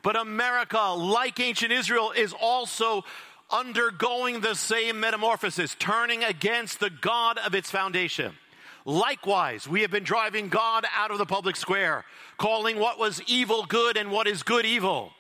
[0.02, 3.04] But America, like ancient Israel, is also
[3.50, 8.34] undergoing the same metamorphosis, turning against the God of its foundation.
[8.86, 12.06] Likewise, we have been driving God out of the public square,
[12.38, 15.12] calling what was evil good and what is good evil.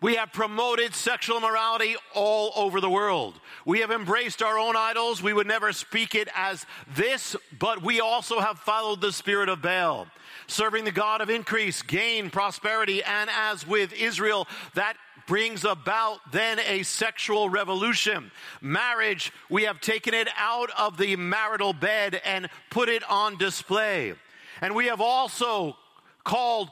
[0.00, 3.38] We have promoted sexual immorality all over the world.
[3.66, 5.22] We have embraced our own idols.
[5.22, 6.64] We would never speak it as
[6.96, 10.06] this, but we also have followed the spirit of Baal
[10.50, 14.96] serving the God of increase, gain, prosperity, and as with Israel, that
[15.26, 18.30] brings about then a sexual revolution.
[18.60, 24.14] Marriage, we have taken it out of the marital bed and put it on display.
[24.60, 25.76] And we have also
[26.24, 26.70] called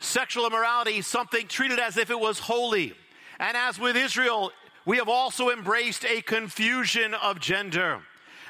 [0.00, 2.94] sexual immorality something treated as if it was holy.
[3.38, 4.50] And as with Israel,
[4.84, 8.00] we have also embraced a confusion of gender.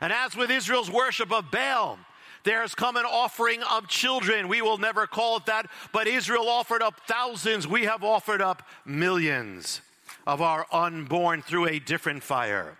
[0.01, 1.99] And as with Israel's worship of Baal,
[2.45, 4.49] there has come an offering of children.
[4.49, 7.66] We will never call it that, but Israel offered up thousands.
[7.66, 9.80] We have offered up millions
[10.26, 12.76] of our unborn through a different fire.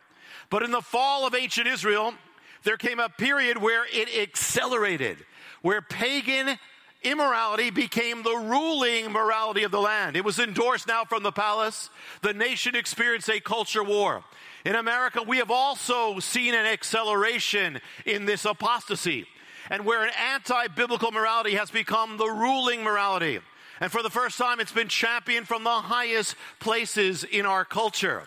[0.49, 2.15] But in the fall of ancient Israel,
[2.65, 5.19] there came a period where it accelerated,
[5.63, 6.59] where pagan
[7.03, 10.17] immorality became the ruling morality of the land.
[10.17, 11.89] It was endorsed now from the palace.
[12.23, 14.23] The nation experienced a culture war.
[14.65, 19.27] In America, we have also seen an acceleration in this apostasy
[19.71, 23.39] and where an anti biblical morality has become the ruling morality.
[23.81, 28.25] And for the first time, it's been championed from the highest places in our culture.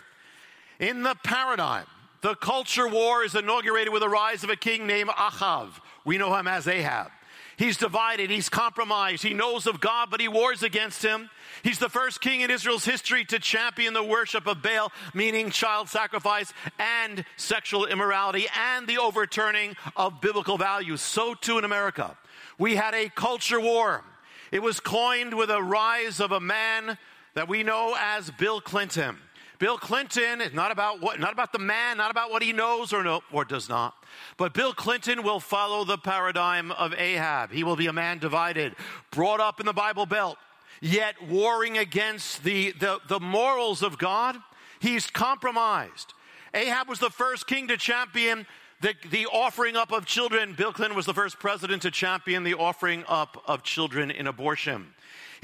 [0.80, 1.86] In the paradigm,
[2.22, 5.68] the culture war is inaugurated with the rise of a king named Achav.
[6.04, 7.10] We know him as Ahab.
[7.56, 11.30] He's divided, he's compromised, he knows of God, but he wars against him.
[11.62, 15.88] He's the first king in Israel's history to champion the worship of Baal, meaning child
[15.88, 21.00] sacrifice and sexual immorality and the overturning of biblical values.
[21.00, 22.16] So too in America.
[22.58, 24.04] We had a culture war.
[24.50, 26.98] It was coined with a rise of a man
[27.34, 29.16] that we know as Bill Clinton.
[29.64, 32.92] Bill Clinton is not about what, not about the man, not about what he knows
[32.92, 33.94] or no, or does not.
[34.36, 37.50] But Bill Clinton will follow the paradigm of Ahab.
[37.50, 38.76] He will be a man divided,
[39.10, 40.36] brought up in the Bible Belt,
[40.82, 44.36] yet warring against the, the, the morals of God.
[44.80, 46.12] He's compromised.
[46.52, 48.46] Ahab was the first king to champion
[48.82, 50.52] the, the offering up of children.
[50.52, 54.88] Bill Clinton was the first president to champion the offering up of children in abortion.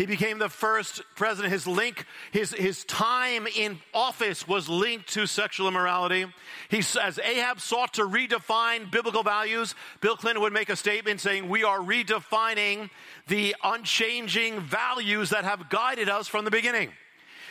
[0.00, 1.52] He became the first president.
[1.52, 6.24] His link, his, his time in office was linked to sexual immorality.
[6.70, 11.50] He, as Ahab sought to redefine biblical values, Bill Clinton would make a statement saying,
[11.50, 12.88] We are redefining
[13.28, 16.92] the unchanging values that have guided us from the beginning.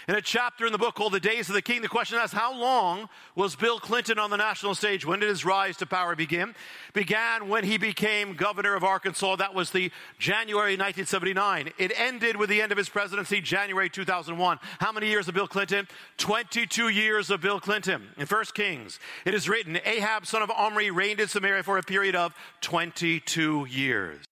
[0.10, 2.34] In a chapter in the book called The Days of the King, the question asks,
[2.34, 5.06] how long was Bill Clinton on the national stage?
[5.06, 6.56] When did his rise to power begin?
[6.94, 9.36] Began when he became governor of Arkansas.
[9.36, 11.74] That was the January 1979.
[11.78, 14.58] It ended with the end of his presidency, January 2001.
[14.80, 15.88] How many years of Bill Clinton?
[16.18, 18.08] 22 years of Bill Clinton.
[18.18, 21.84] In 1 Kings, it is written, Ahab, son of Omri, reigned in Samaria for a
[21.84, 24.26] period of 22 years.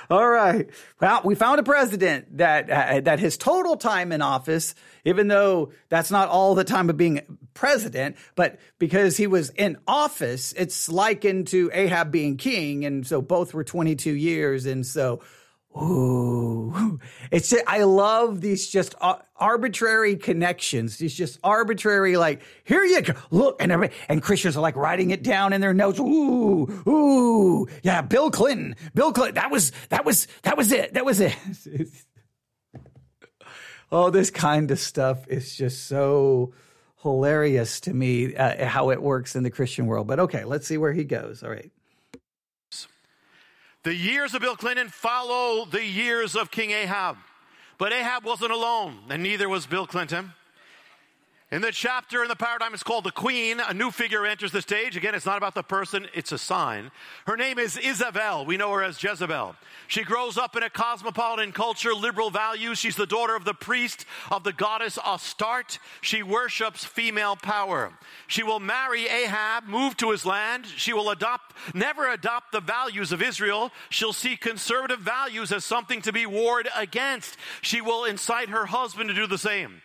[0.10, 0.68] All right.
[0.99, 4.74] Well, we found a president that uh, that his total time in office,
[5.05, 9.78] even though that's not all the time of being president, but because he was in
[9.88, 15.22] office, it's likened to Ahab being king, and so both were 22 years, and so
[15.78, 16.99] Ooh,
[17.32, 18.95] it's I love these just
[19.36, 20.97] arbitrary connections.
[20.97, 23.13] These just arbitrary, like, here you go.
[23.30, 25.99] Look, and everybody, and Christians are like writing it down in their notes.
[25.99, 29.36] Ooh, ooh, yeah, Bill Clinton, Bill Clinton.
[29.36, 30.95] That was, that was, that was it.
[30.95, 31.38] That was it.
[33.91, 36.53] oh, this kind of stuff is just so
[37.03, 40.07] hilarious to me, uh, how it works in the Christian world.
[40.07, 41.43] But okay, let's see where he goes.
[41.43, 41.72] All right.
[43.84, 47.15] The years of Bill Clinton follow the years of King Ahab.
[47.77, 50.34] But Ahab wasn't alone, and neither was Bill Clinton.
[51.52, 53.60] In the chapter in the paradigm, it's called The Queen.
[53.60, 54.95] A new figure enters the stage.
[54.95, 56.91] Again, it's not about the person, it's a sign.
[57.26, 58.45] Her name is Izevel.
[58.45, 59.56] We know her as Jezebel.
[59.88, 62.78] She grows up in a cosmopolitan culture, liberal values.
[62.78, 65.80] She's the daughter of the priest of the goddess Astarte.
[66.02, 67.93] She worships female power.
[68.28, 70.68] She will marry Ahab, move to his land.
[70.68, 73.72] She will adopt, never adopt the values of Israel.
[73.89, 77.38] She'll see conservative values as something to be warred against.
[77.64, 79.82] She will incite her husband to do the same.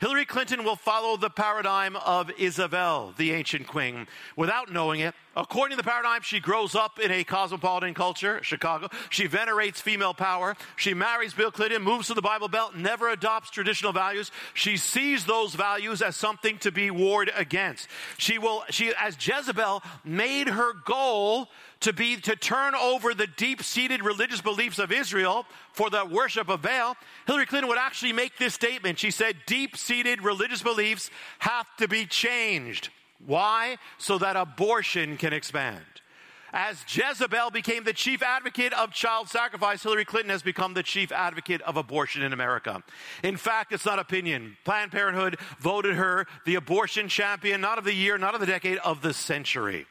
[0.00, 5.12] Hillary Clinton will follow the paradigm of Izevel, the ancient queen, without knowing it.
[5.38, 8.88] According to the paradigm, she grows up in a cosmopolitan culture, Chicago.
[9.08, 10.56] She venerates female power.
[10.74, 14.32] She marries Bill Clinton, moves to the Bible Belt, never adopts traditional values.
[14.52, 17.86] She sees those values as something to be warred against.
[18.18, 21.48] She will, she, as Jezebel, made her goal
[21.80, 26.62] to be to turn over the deep-seated religious beliefs of Israel for the worship of
[26.62, 26.96] Baal,
[27.28, 28.98] Hillary Clinton would actually make this statement.
[28.98, 32.90] She said, deep-seated religious beliefs have to be changed.
[33.24, 33.76] Why?
[33.98, 35.84] So that abortion can expand.
[36.52, 41.12] As Jezebel became the chief advocate of child sacrifice, Hillary Clinton has become the chief
[41.12, 42.82] advocate of abortion in America.
[43.22, 44.56] In fact, it's not opinion.
[44.64, 48.78] Planned Parenthood voted her the abortion champion, not of the year, not of the decade,
[48.78, 49.86] of the century.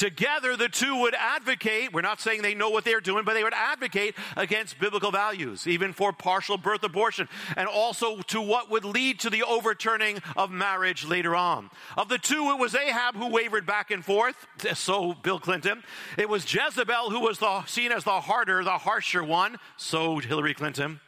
[0.00, 3.44] Together, the two would advocate, we're not saying they know what they're doing, but they
[3.44, 8.86] would advocate against biblical values, even for partial birth abortion, and also to what would
[8.86, 11.68] lead to the overturning of marriage later on.
[11.98, 15.82] Of the two, it was Ahab who wavered back and forth, so Bill Clinton.
[16.16, 20.54] It was Jezebel who was the, seen as the harder, the harsher one, so Hillary
[20.54, 21.00] Clinton.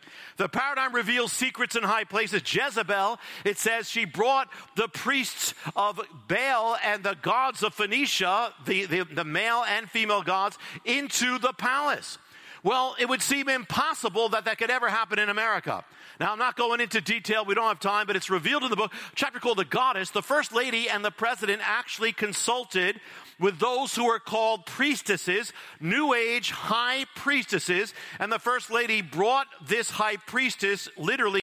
[0.43, 2.43] The paradigm reveals secrets in high places.
[2.53, 8.87] Jezebel, it says she brought the priests of Baal and the gods of Phoenicia, the,
[8.87, 12.19] the, the male and female gods, into the palace.
[12.65, 15.85] Well, it would seem impossible that that could ever happen in America.
[16.21, 18.77] Now, I'm not going into detail, we don't have time, but it's revealed in the
[18.77, 20.11] book, chapter called The Goddess.
[20.11, 23.01] The First Lady and the President actually consulted
[23.41, 29.49] with those who are called priestesses, New Age high priestesses, and the First Lady brought
[29.67, 31.41] this high priestess literally.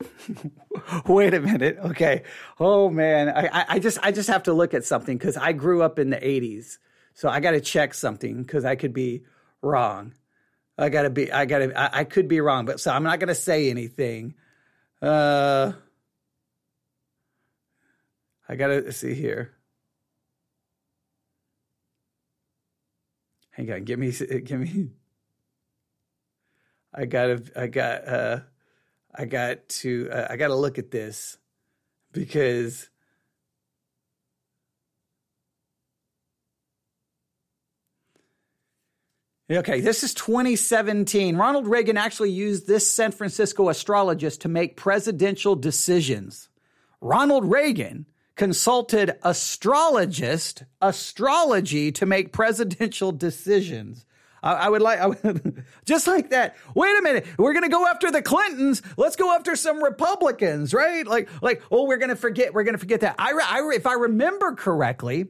[1.06, 1.78] Wait a minute.
[1.78, 2.22] Okay.
[2.60, 5.82] Oh man, I, I just I just have to look at something because I grew
[5.82, 6.78] up in the '80s,
[7.14, 9.24] so I got to check something because I could be
[9.60, 10.14] wrong.
[10.78, 11.32] I gotta be.
[11.32, 11.78] I gotta.
[11.78, 14.34] I, I could be wrong, but so I'm not gonna say anything.
[15.02, 15.72] Uh,
[18.48, 19.52] I gotta see here.
[23.50, 24.12] Hang on, give me,
[24.44, 24.90] give me.
[26.94, 27.42] I gotta.
[27.56, 28.06] I got.
[28.06, 28.40] Uh,
[29.12, 30.08] I got to.
[30.12, 31.38] Uh, I got to look at this
[32.12, 32.88] because
[39.50, 41.34] Okay, this is 2017.
[41.36, 46.50] Ronald Reagan actually used this San Francisco astrologist to make presidential decisions.
[47.00, 48.04] Ronald Reagan
[48.36, 54.04] consulted astrologist astrology to make presidential decisions.
[54.42, 56.56] I, I would like, I would, just like that.
[56.74, 58.82] Wait a minute, we're going to go after the Clintons.
[58.98, 61.06] Let's go after some Republicans, right?
[61.06, 63.14] Like, like, oh, we're going to forget, we're going to forget that.
[63.18, 65.28] I, I, if I remember correctly,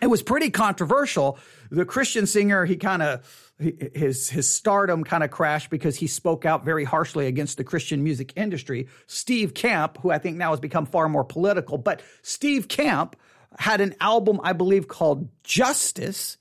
[0.00, 1.38] it was pretty controversial.
[1.70, 6.46] The Christian singer, he kind of his his stardom kind of crashed because he spoke
[6.46, 8.88] out very harshly against the Christian music industry.
[9.06, 13.16] Steve Camp, who I think now has become far more political, but Steve Camp
[13.58, 16.38] had an album I believe called Justice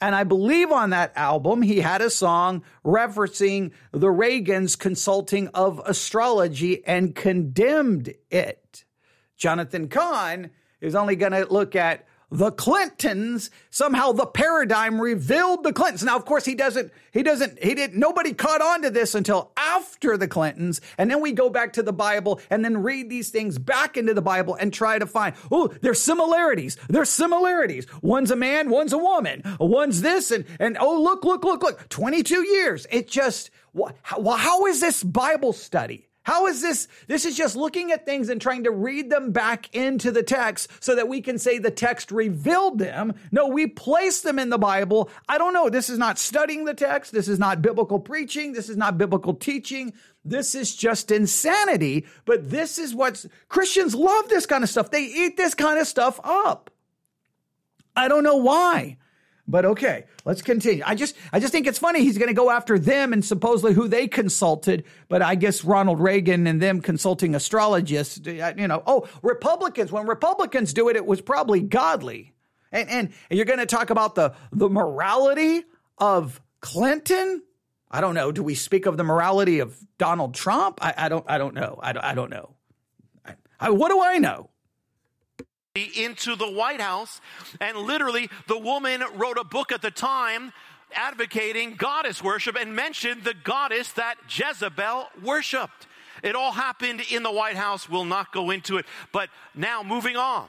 [0.00, 5.80] And I believe on that album, he had a song referencing the Reagans consulting of
[5.84, 8.84] astrology and condemned it.
[9.36, 10.50] Jonathan Cahn
[10.80, 13.50] is only going to look at the Clintons.
[13.70, 16.04] Somehow the paradigm revealed the Clintons.
[16.04, 19.52] Now, of course, he doesn't, he doesn't, he didn't, nobody caught on to this until
[19.56, 20.80] after the Clintons.
[20.96, 24.14] And then we go back to the Bible and then read these things back into
[24.14, 26.76] the Bible and try to find, oh, there's similarities.
[26.88, 27.86] There's similarities.
[28.02, 29.42] One's a man, one's a woman.
[29.58, 32.86] One's this and, and oh, look, look, look, look, 22 years.
[32.90, 33.50] It just,
[34.02, 36.07] how, how is this Bible study?
[36.28, 36.88] How is this?
[37.06, 40.68] This is just looking at things and trying to read them back into the text
[40.78, 43.14] so that we can say the text revealed them.
[43.32, 45.08] No, we place them in the Bible.
[45.26, 45.70] I don't know.
[45.70, 47.12] This is not studying the text.
[47.12, 48.52] This is not biblical preaching.
[48.52, 49.94] This is not biblical teaching.
[50.22, 52.04] This is just insanity.
[52.26, 54.90] But this is what Christians love this kind of stuff.
[54.90, 56.70] They eat this kind of stuff up.
[57.96, 58.98] I don't know why.
[59.50, 60.82] But okay, let's continue.
[60.84, 63.72] I just I just think it's funny he's going to go after them and supposedly
[63.72, 68.82] who they consulted, but I guess Ronald Reagan and them consulting astrologists, uh, you know,
[68.86, 72.34] oh, Republicans, when Republicans do it it was probably godly.
[72.70, 75.64] And and, you're going to talk about the the morality
[75.96, 77.42] of Clinton?
[77.90, 78.30] I don't know.
[78.30, 80.78] Do we speak of the morality of Donald Trump?
[80.82, 81.80] I, I don't I don't know.
[81.82, 82.54] I don't, I don't know.
[83.24, 84.50] I, I, what do I know?
[85.82, 87.20] Into the White House.
[87.60, 90.52] And literally, the woman wrote a book at the time
[90.94, 95.86] advocating goddess worship and mentioned the goddess that Jezebel worshiped.
[96.22, 97.88] It all happened in the White House.
[97.88, 98.86] We'll not go into it.
[99.12, 100.48] But now, moving on.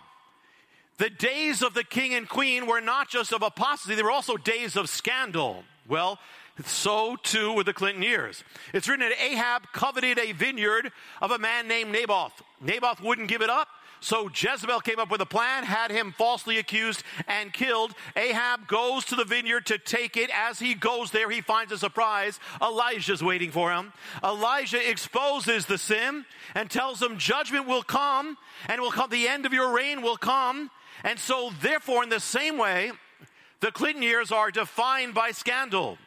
[0.97, 4.35] The days of the king and queen were not just of apostasy, they were also
[4.35, 5.63] days of scandal.
[5.87, 6.19] Well,
[6.65, 8.43] so too were the Clinton years.
[8.73, 12.33] It's written that Ahab coveted a vineyard of a man named Naboth.
[12.59, 13.69] Naboth wouldn't give it up.
[14.01, 17.93] So Jezebel came up with a plan, had him falsely accused and killed.
[18.15, 20.29] Ahab goes to the vineyard to take it.
[20.33, 22.39] As he goes there, he finds a surprise.
[22.61, 23.91] Elijah's waiting for him.
[24.23, 26.25] Elijah exposes the sin
[26.55, 28.37] and tells him judgment will come
[28.67, 30.71] and will come, the end of your reign will come.
[31.03, 32.91] And so, therefore, in the same way,
[33.59, 35.97] the Clinton years are defined by scandal.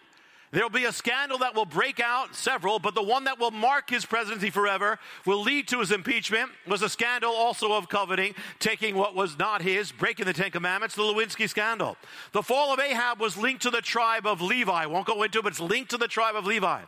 [0.53, 3.89] There'll be a scandal that will break out, several, but the one that will mark
[3.89, 8.95] his presidency forever, will lead to his impeachment, was a scandal also of coveting, taking
[8.95, 11.97] what was not his, breaking the Ten Commandments, the Lewinsky scandal.
[12.33, 14.85] The fall of Ahab was linked to the tribe of Levi.
[14.85, 16.83] Won't go into it, but it's linked to the tribe of Levi.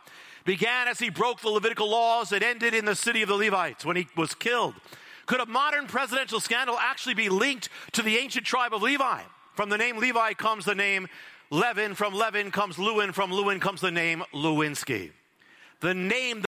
[0.45, 3.83] Began as he broke the Levitical laws, it ended in the city of the Levites
[3.83, 4.75] when he was killed.
[5.25, 9.23] Could a modern presidential scandal actually be linked to the ancient tribe of Levi?
[9.55, 11.07] From the name Levi comes the name
[11.51, 15.11] Levin, from Levin comes Lewin, from Lewin comes the name Lewinsky.
[15.81, 16.43] The name.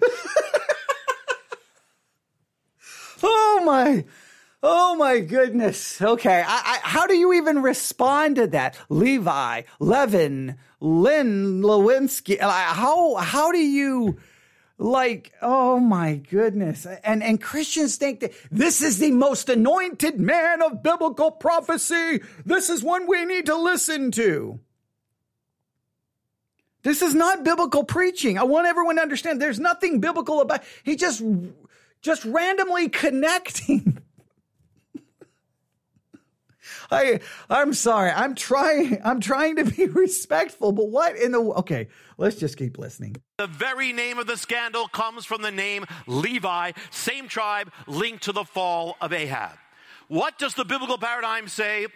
[3.22, 4.04] oh my.
[4.62, 6.02] Oh my goodness.
[6.02, 6.44] Okay.
[6.46, 8.78] I, I, how do you even respond to that?
[8.90, 12.38] Levi, Levin, Lewin, Lewinsky.
[12.38, 14.18] How, how do you,
[14.80, 16.86] like, oh my goodness.
[17.04, 22.20] And, and Christians think that this is the most anointed man of biblical prophecy.
[22.46, 24.58] This is one we need to listen to.
[26.82, 28.38] This is not biblical preaching.
[28.38, 31.22] I want everyone to understand there's nothing biblical about he just
[32.00, 33.99] just randomly connecting
[36.90, 38.10] I I'm sorry.
[38.10, 41.88] I'm trying I'm trying to be respectful, but what in the Okay,
[42.18, 43.16] let's just keep listening.
[43.38, 48.32] The very name of the scandal comes from the name Levi, same tribe linked to
[48.32, 49.56] the fall of Ahab.
[50.08, 51.86] What does the biblical paradigm say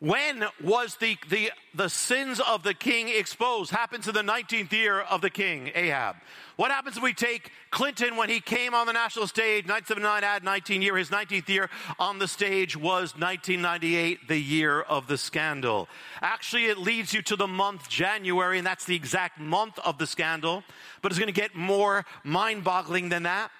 [0.00, 3.70] when was the, the, the sins of the king exposed?
[3.70, 6.16] Happens in the 19th year of the king, Ahab.
[6.56, 10.42] What happens if we take Clinton when he came on the national stage, 1979, add
[10.42, 15.86] 19 year, his 19th year on the stage was 1998, the year of the scandal.
[16.22, 20.06] Actually, it leads you to the month January, and that's the exact month of the
[20.06, 20.64] scandal,
[21.02, 23.50] but it's going to get more mind boggling than that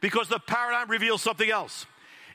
[0.00, 1.86] because the paradigm reveals something else.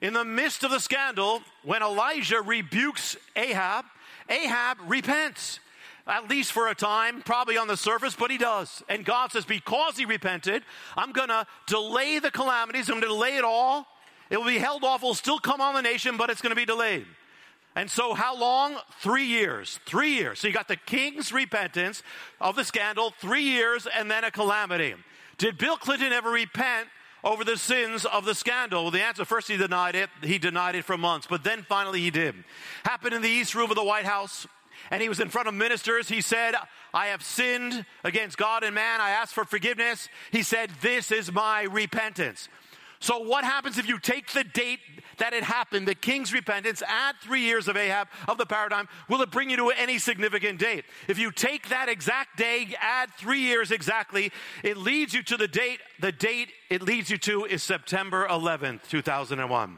[0.03, 3.85] In the midst of the scandal, when Elijah rebukes Ahab,
[4.27, 5.61] Ahab repents.
[6.05, 8.83] At least for a time, probably on the surface, but he does.
[8.89, 10.63] And God says, Because he repented,
[10.97, 12.89] I'm going to delay the calamities.
[12.89, 13.87] I'm going to delay it all.
[14.29, 15.03] It will be held off.
[15.03, 17.05] It will still come on the nation, but it's going to be delayed.
[17.73, 18.75] And so, how long?
[18.99, 19.79] Three years.
[19.85, 20.39] Three years.
[20.39, 22.03] So, you got the king's repentance
[22.41, 24.95] of the scandal, three years, and then a calamity.
[25.37, 26.89] Did Bill Clinton ever repent
[27.23, 28.83] over the sins of the scandal?
[28.83, 30.09] Well, the answer first, he denied it.
[30.21, 32.35] He denied it for months, but then finally he did.
[32.83, 34.47] Happened in the East Room of the White House,
[34.91, 36.09] and he was in front of ministers.
[36.09, 36.55] He said,
[36.93, 39.01] I have sinned against God and man.
[39.01, 40.09] I ask for forgiveness.
[40.31, 42.49] He said, This is my repentance.
[43.03, 44.79] So, what happens if you take the date
[45.17, 48.87] that it happened, the king's repentance, add three years of Ahab of the paradigm?
[49.09, 50.85] Will it bring you to any significant date?
[51.09, 54.31] If you take that exact day, add three years exactly,
[54.63, 55.81] it leads you to the date.
[55.99, 59.77] The date it leads you to is September 11th, 2001.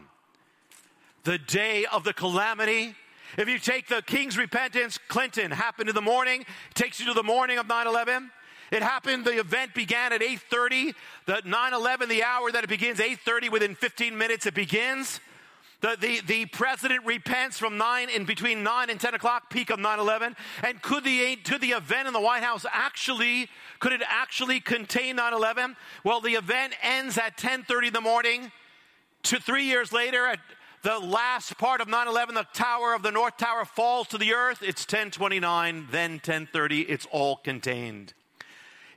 [1.24, 2.94] The day of the calamity.
[3.40, 6.46] If you take the king's repentance, Clinton happened in the morning,
[6.76, 8.30] takes you to the morning of 9 11.
[8.72, 10.94] It happened, the event began at 8.30.
[11.26, 15.20] The 9-11, the hour that it begins, 8.30, within 15 minutes it begins.
[15.82, 19.78] The, the, the president repents from 9 in between 9 and 10 o'clock, peak of
[19.78, 20.36] 9-11.
[20.64, 23.50] And could the, could the event in the White House actually,
[23.80, 25.76] could it actually contain 9-11?
[26.04, 28.52] Well, the event ends at 10.30 in the morning.
[29.24, 30.40] To three years later, at
[30.82, 34.62] the last part of 9-11, the tower of the North Tower falls to the earth.
[34.62, 36.82] It's 1029, then 1030.
[36.82, 38.14] It's all contained.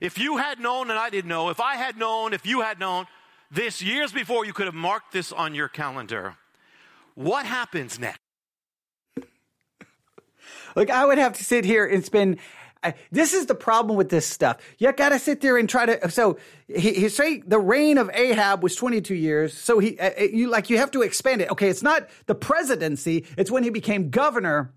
[0.00, 2.78] If you had known and I didn't know, if I had known, if you had
[2.78, 3.06] known,
[3.50, 6.36] this years before, you could have marked this on your calendar.
[7.14, 8.20] What happens next?
[10.76, 12.38] Like, I would have to sit here and spend.
[12.82, 14.58] Uh, this is the problem with this stuff.
[14.78, 16.10] You got to sit there and try to.
[16.10, 16.38] So
[16.68, 19.56] he, he say the reign of Ahab was 22 years.
[19.56, 21.50] So he, uh, you like you have to expand it.
[21.50, 23.26] Okay, it's not the presidency.
[23.36, 24.72] It's when he became governor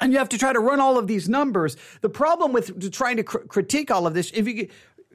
[0.00, 1.76] and you have to try to run all of these numbers.
[2.00, 4.68] The problem with trying to cr- critique all of this, if you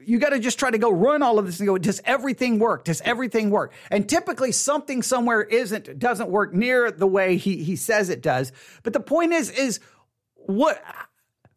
[0.04, 2.58] you got to just try to go run all of this and go, does everything
[2.58, 2.84] work?
[2.84, 3.72] Does everything work?
[3.90, 8.52] And typically something somewhere isn't, doesn't work near the way he, he says it does.
[8.82, 9.80] But the point is, is
[10.34, 10.82] what,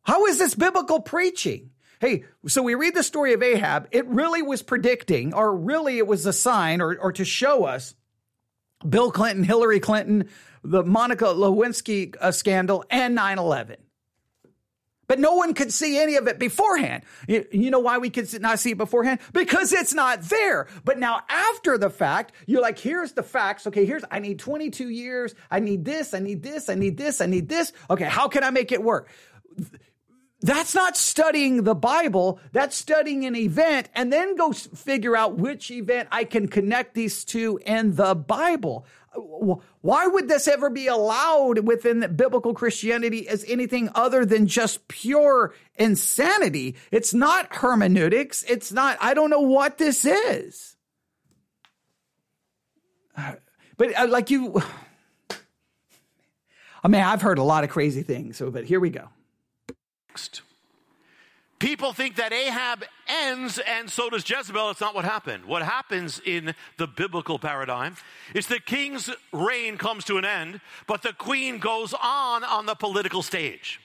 [0.02, 1.70] how is this biblical preaching?
[2.00, 3.88] Hey, so we read the story of Ahab.
[3.92, 7.96] It really was predicting, or really it was a sign, or, or to show us
[8.88, 10.30] Bill Clinton, Hillary Clinton,
[10.64, 13.78] the Monica Lewinsky uh, scandal, and 9 11.
[15.08, 17.04] But no one could see any of it beforehand.
[17.28, 19.20] You, you, know why we could not see it beforehand?
[19.34, 20.68] Because it's not there.
[20.86, 23.68] But now, after the fact, you're like, here's the facts.
[23.68, 25.36] Okay, here's, I need 22 years.
[25.52, 26.14] I need this.
[26.14, 26.70] I need this.
[26.70, 27.20] I need this.
[27.20, 27.74] I need this.
[27.90, 29.10] Okay, how can I make it work?
[30.44, 32.38] That's not studying the Bible.
[32.52, 37.24] That's studying an event and then go figure out which event I can connect these
[37.24, 38.86] two in the Bible.
[39.16, 45.54] Why would this ever be allowed within biblical Christianity as anything other than just pure
[45.76, 46.76] insanity?
[46.92, 48.44] It's not hermeneutics.
[48.44, 50.76] It's not, I don't know what this is.
[53.76, 54.62] But uh, like you,
[56.84, 59.10] I mean, I've heard a lot of crazy things, so, but here we go.
[60.14, 60.44] Next.
[61.58, 64.70] People think that Ahab ends and so does Jezebel.
[64.70, 65.46] It's not what happened.
[65.46, 67.96] What happens in the biblical paradigm
[68.36, 72.76] is the king's reign comes to an end, but the queen goes on on the
[72.76, 73.80] political stage.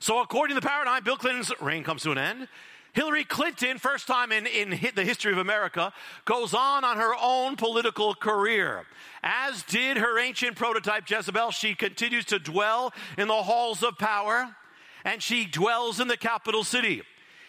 [0.00, 2.48] So, according to the paradigm, Bill Clinton's reign comes to an end.
[2.94, 5.92] Hillary Clinton, first time in, in the history of America,
[6.24, 8.86] goes on on her own political career.
[9.22, 14.56] As did her ancient prototype Jezebel, she continues to dwell in the halls of power
[15.04, 17.02] and she dwells in the capital city.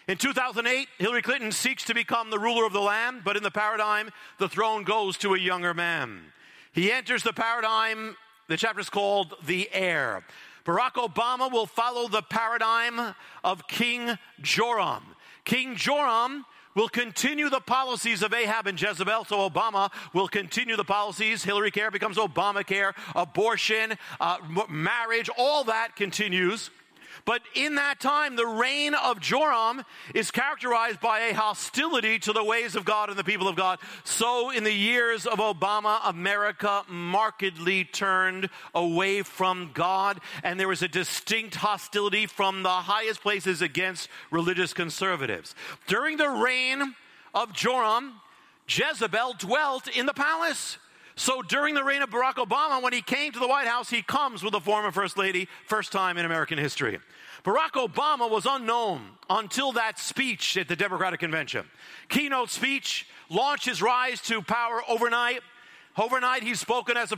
[0.08, 3.50] In 2008, Hillary Clinton seeks to become the ruler of the land, but in the
[3.50, 6.20] paradigm, the throne goes to a younger man.
[6.72, 8.16] He enters the paradigm,
[8.48, 10.22] the chapter is called The Heir.
[10.64, 15.02] Barack Obama will follow the paradigm of King Joram.
[15.44, 16.44] King Joram
[16.76, 21.42] will continue the policies of Ahab and Jezebel, so Obama will continue the policies.
[21.42, 24.36] Hillary Care becomes Obamacare, abortion, uh,
[24.68, 26.70] marriage, all that continues.
[27.26, 29.82] But in that time, the reign of Joram
[30.14, 33.80] is characterized by a hostility to the ways of God and the people of God.
[34.04, 40.82] So in the years of Obama, America markedly turned away from God, and there was
[40.82, 45.56] a distinct hostility from the highest places against religious conservatives.
[45.88, 46.94] During the reign
[47.34, 48.20] of Joram,
[48.68, 50.78] Jezebel dwelt in the palace.
[51.16, 54.02] So during the reign of Barack Obama, when he came to the White House, he
[54.02, 57.00] comes with a former First Lady, first time in American history.
[57.44, 61.66] Barack Obama was unknown until that speech at the Democratic Convention.
[62.08, 65.40] Keynote speech launched his rise to power overnight.
[65.98, 67.16] Overnight, he's spoken as a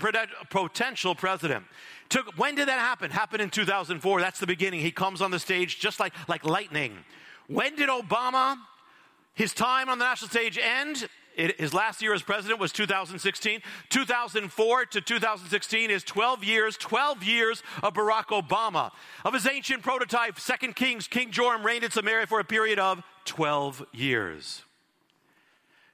[0.51, 1.65] potential president.
[2.09, 3.11] Took, when did that happen?
[3.11, 4.21] Happened in 2004.
[4.21, 4.81] That's the beginning.
[4.81, 6.97] He comes on the stage just like, like lightning.
[7.49, 8.57] When did Obama,
[9.35, 11.09] his time on the national stage end?
[11.39, 13.63] It, his last year as president was 2016.
[13.89, 18.91] 2004 to 2016 is 12 years, 12 years of Barack Obama.
[19.25, 23.03] Of his ancient prototype, Second Kings, King Joram reigned in Samaria for a period of
[23.25, 24.65] 12 years.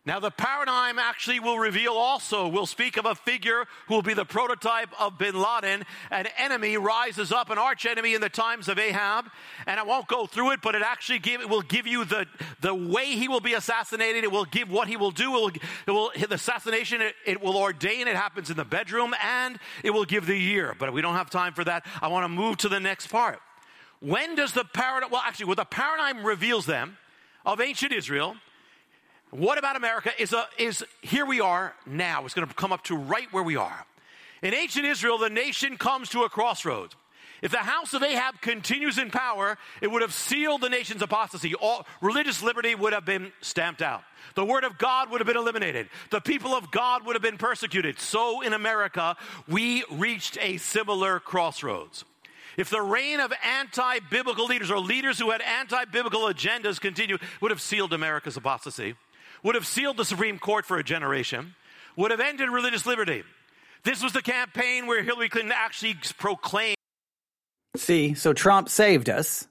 [0.06, 4.12] Now, the paradigm actually will reveal also, we'll speak of a figure who will be
[4.12, 5.82] the prototype of bin Laden.
[6.10, 9.30] An enemy rises up, an arch enemy in the times of Ahab.
[9.66, 12.26] And I won't go through it, but it actually give, it will give you the,
[12.60, 14.24] the way he will be assassinated.
[14.24, 15.34] It will give what he will do.
[15.36, 15.50] It will,
[15.86, 19.90] it will the assassination, it, it will ordain it happens in the bedroom, and it
[19.90, 20.76] will give the year.
[20.78, 21.86] But we don't have time for that.
[22.02, 23.40] I want to move to the next part.
[24.00, 26.98] When does the paradigm, well, actually, what the paradigm reveals them
[27.46, 28.36] of ancient Israel
[29.34, 32.24] what about America is, a, is here we are now.
[32.24, 33.86] It's going to come up to right where we are.
[34.42, 36.94] In ancient Israel, the nation comes to a crossroads.
[37.42, 41.54] If the house of Ahab continues in power, it would have sealed the nation's apostasy.
[41.54, 44.04] All religious liberty would have been stamped out.
[44.36, 45.88] The word of God would have been eliminated.
[46.10, 47.98] The people of God would have been persecuted.
[47.98, 49.16] So in America,
[49.48, 52.04] we reached a similar crossroads.
[52.56, 57.20] If the reign of anti biblical leaders or leaders who had anti biblical agendas continued,
[57.40, 58.94] would have sealed America's apostasy
[59.44, 61.54] would have sealed the Supreme Court for a generation,
[61.94, 63.22] would have ended religious liberty.
[63.84, 66.76] This was the campaign where Hillary Clinton actually proclaimed.
[67.76, 69.46] See, so Trump saved us,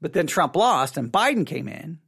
[0.00, 1.98] but then Trump lost and Biden came in.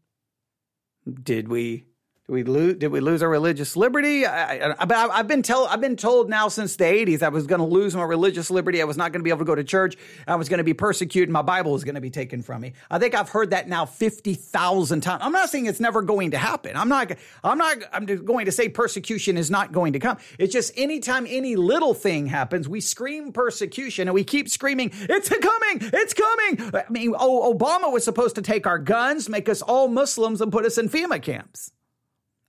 [1.22, 1.84] Did we
[2.28, 2.74] did we lose?
[2.74, 4.26] Did we lose our religious liberty?
[4.26, 5.70] I, have been told.
[5.70, 8.82] I've been told now since the '80s I was going to lose my religious liberty.
[8.82, 9.96] I was not going to be able to go to church.
[10.26, 11.30] I was going to be persecuted.
[11.30, 12.74] My Bible was going to be taken from me.
[12.90, 15.22] I think I've heard that now fifty thousand times.
[15.24, 16.76] I'm not saying it's never going to happen.
[16.76, 17.12] I'm not.
[17.42, 17.78] I'm not.
[17.94, 20.18] I'm going to say persecution is not going to come.
[20.38, 25.30] It's just anytime any little thing happens, we scream persecution and we keep screaming, "It's
[25.30, 25.90] coming!
[25.94, 29.88] It's coming!" I mean, oh, Obama was supposed to take our guns, make us all
[29.88, 31.72] Muslims, and put us in FEMA camps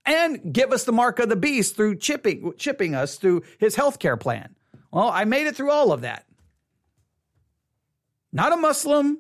[0.10, 4.00] and give us the mark of the beast through chipping, chipping us through his health
[4.00, 4.56] care plan.
[4.92, 6.26] Well, I made it through all of that.
[8.34, 9.20] Not a Muslim.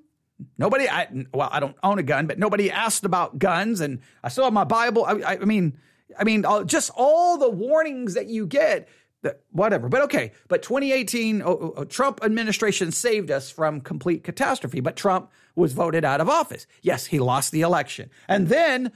[0.57, 3.81] Nobody, I, well, I don't own a gun, but nobody asked about guns.
[3.81, 5.05] And I still have my Bible.
[5.05, 5.77] I, I mean,
[6.17, 8.89] I mean, just all the warnings that you get,
[9.21, 9.89] that, whatever.
[9.89, 14.79] But okay, but 2018, oh, oh, Trump administration saved us from complete catastrophe.
[14.79, 16.65] But Trump was voted out of office.
[16.81, 18.09] Yes, he lost the election.
[18.27, 18.91] And then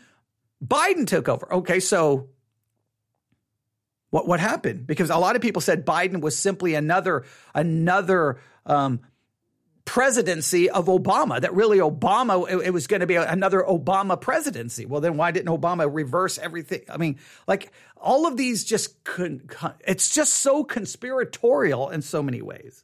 [0.66, 1.52] Biden took over.
[1.54, 2.30] Okay, so
[4.10, 4.86] what what happened?
[4.86, 9.00] Because a lot of people said Biden was simply another another um,
[9.86, 11.42] presidency of Obama.
[11.42, 14.86] That really Obama it, it was going to be another Obama presidency.
[14.86, 16.82] Well, then why didn't Obama reverse everything?
[16.90, 19.52] I mean, like all of these just couldn't.
[19.86, 22.84] It's just so conspiratorial in so many ways.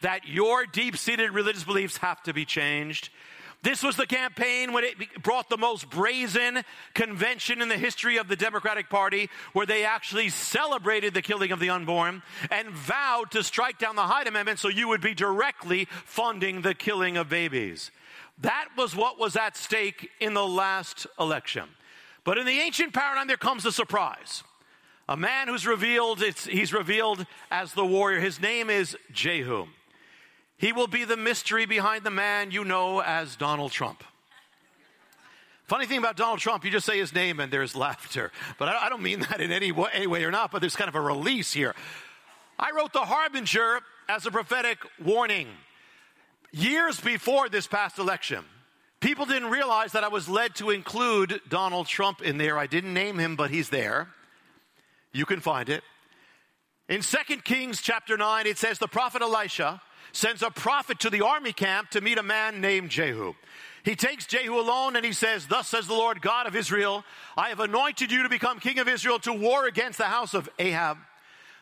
[0.00, 3.10] That your deep seated religious beliefs have to be changed
[3.62, 8.26] this was the campaign when it brought the most brazen convention in the history of
[8.26, 13.44] the Democratic Party, where they actually celebrated the killing of the unborn and vowed to
[13.44, 17.92] strike down the Hyde Amendment so you would be directly funding the killing of babies.
[18.40, 21.68] That was what was at stake in the last election.
[22.24, 24.42] But in the ancient paradigm, there comes a surprise.
[25.08, 28.18] A man who's revealed, he's revealed as the warrior.
[28.18, 29.66] His name is Jehu.
[30.62, 34.04] He will be the mystery behind the man you know as Donald Trump.
[35.64, 38.30] Funny thing about Donald Trump, you just say his name and there's laughter.
[38.60, 40.88] But I, don't mean that in any way, any way or not, but there's kind
[40.88, 41.74] of a release here.
[42.60, 45.48] I wrote The Harbinger as a prophetic warning
[46.52, 48.44] years before this past election.
[49.00, 52.56] People didn't realize that I was led to include Donald Trump in there.
[52.56, 54.10] I didn't name him, but he's there.
[55.12, 55.82] You can find it.
[56.88, 61.24] In 2 Kings chapter 9, it says, The prophet Elisha sends a prophet to the
[61.24, 63.34] army camp to meet a man named Jehu.
[63.84, 67.04] He takes Jehu alone and he says, Thus says the Lord God of Israel,
[67.36, 70.48] I have anointed you to become king of Israel to war against the house of
[70.58, 70.98] Ahab.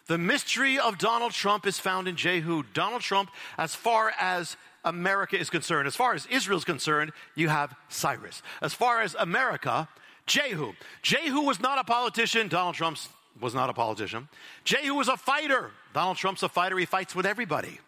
[0.07, 2.65] The mystery of Donald Trump is found in Jehu.
[2.75, 7.49] Donald Trump, as far as America is concerned, as far as Israel is concerned, you
[7.49, 8.43] have Cyrus.
[8.61, 9.89] As far as America,
[10.27, 10.73] Jehu.
[11.03, 12.49] Jehu was not a politician.
[12.49, 12.99] Donald Trump
[13.41, 14.29] was not a politician.
[14.65, 15.71] Jehu was a fighter.
[15.95, 16.77] Donald Trump's a fighter.
[16.79, 17.81] He fights with everybody.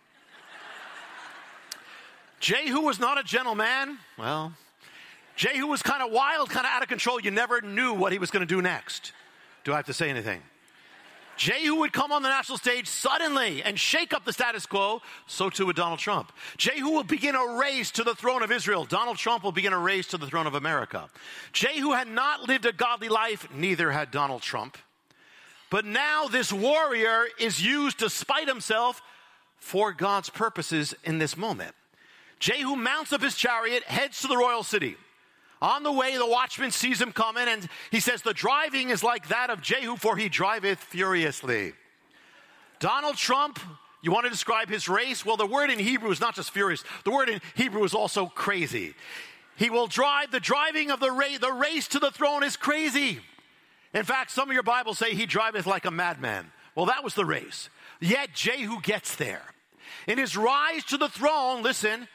[2.43, 3.99] Jehu was not a gentleman.
[4.19, 4.53] Well,
[5.37, 7.21] Jehu was kind of wild, kind of out of control.
[7.21, 9.13] You never knew what he was going to do next.
[9.63, 10.43] Do I have to say anything?
[11.37, 15.01] Jehu would come on the national stage suddenly and shake up the status quo.
[15.29, 16.33] So too would Donald Trump.
[16.57, 18.85] Jehu will begin a race to the throne of Israel.
[18.85, 21.09] Donald Trump will begin a race to the throne of America.
[21.53, 24.77] Jehu had not lived a godly life, neither had Donald Trump.
[25.71, 29.01] But now this warrior is used to spite himself
[29.59, 31.75] for God's purposes in this moment.
[32.43, 34.97] Jehu mounts up his chariot, heads to the royal city.
[35.61, 39.29] On the way, the watchman sees him coming, and he says, The driving is like
[39.29, 41.73] that of Jehu, for he driveth furiously.
[42.81, 43.61] Donald Trump,
[44.03, 45.25] you want to describe his race?
[45.25, 48.27] Well, the word in Hebrew is not just furious, the word in Hebrew is also
[48.27, 48.95] crazy.
[49.55, 53.21] He will drive, the driving of the race, the race to the throne is crazy.
[53.95, 56.51] In fact, some of your Bibles say he driveth like a madman.
[56.75, 57.71] Well, that was the race.
[58.01, 59.45] Yet Jehu gets there.
[60.09, 62.09] In his rise to the throne, listen,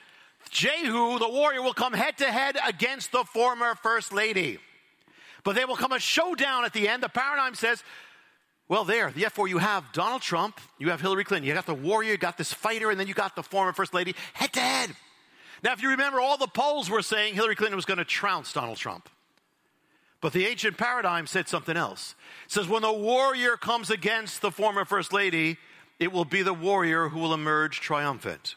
[0.49, 4.59] Jehu, the warrior, will come head to head against the former first lady.
[5.43, 7.03] But there will come a showdown at the end.
[7.03, 7.83] The paradigm says,
[8.67, 12.11] well, there, therefore, you have Donald Trump, you have Hillary Clinton, you got the warrior,
[12.11, 14.95] you got this fighter, and then you got the former first lady head to head.
[15.63, 18.51] Now, if you remember, all the polls were saying Hillary Clinton was going to trounce
[18.51, 19.09] Donald Trump.
[20.19, 22.15] But the ancient paradigm said something else.
[22.45, 25.57] It says, when the warrior comes against the former first lady,
[25.99, 28.55] it will be the warrior who will emerge triumphant.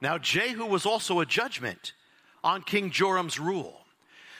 [0.00, 1.92] Now, Jehu was also a judgment
[2.44, 3.74] on King Joram's rule.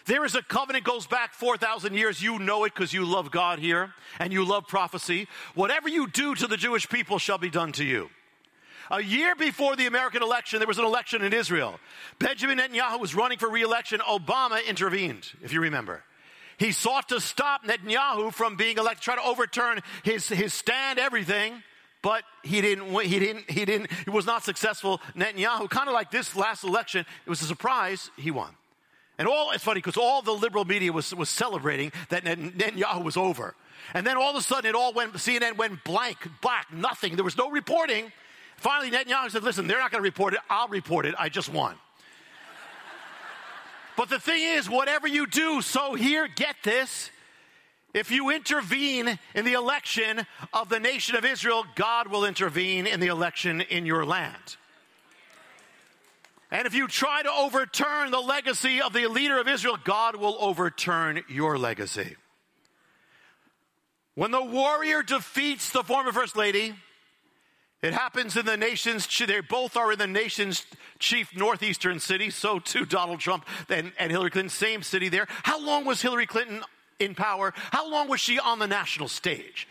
[0.07, 2.23] There is a covenant goes back 4,000 years.
[2.23, 5.29] You know it because you love God here and you love prophecy.
[5.55, 8.09] Whatever you do to the Jewish people shall be done to you.
[8.91, 11.79] A year before the American election, there was an election in Israel.
[12.19, 14.01] Benjamin Netanyahu was running for reelection.
[14.01, 16.03] Obama intervened, if you remember.
[16.57, 21.63] He sought to stop Netanyahu from being elected, try to overturn his, his stand, everything
[22.09, 24.99] but he didn't he didn't he didn't he was not successful.
[25.15, 28.49] Netanyahu kind of like this last election it was a surprise he won.
[29.19, 33.19] And all it's funny because all the liberal media was was celebrating that netanyahu was
[33.19, 33.55] over.
[33.93, 37.15] And then all of a sudden it all went cnn went blank black nothing.
[37.15, 38.11] There was no reporting.
[38.57, 40.41] Finally netanyahu said listen they're not going to report it.
[40.49, 41.15] I'll report it.
[41.19, 41.75] I just won.
[43.99, 47.11] But the thing is whatever you do so here get this
[47.95, 53.01] if you intervene in the election of the nation of Israel, God will intervene in
[53.01, 54.57] the election in your land.
[56.51, 60.37] And if you try to overturn the legacy of the leader of Israel, God will
[60.41, 62.17] overturn your legacy.
[64.15, 66.75] When the warrior defeats the former first lady,
[67.83, 70.67] it happens in the nation's, they both are in the nation's
[70.99, 72.31] chief northeastern city.
[72.31, 75.27] So too Donald Trump and, and Hillary Clinton, same city there.
[75.29, 76.63] How long was Hillary Clinton
[76.99, 77.53] in power.
[77.57, 79.69] How long was she on the national stage?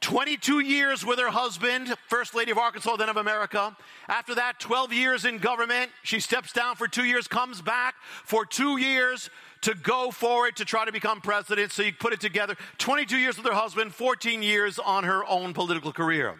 [0.00, 3.74] 22 years with her husband, First Lady of Arkansas, then of America.
[4.06, 5.90] After that, 12 years in government.
[6.02, 7.94] She steps down for two years, comes back
[8.24, 9.30] for two years
[9.62, 11.72] to go forward to try to become president.
[11.72, 15.54] So you put it together 22 years with her husband, 14 years on her own
[15.54, 16.34] political career.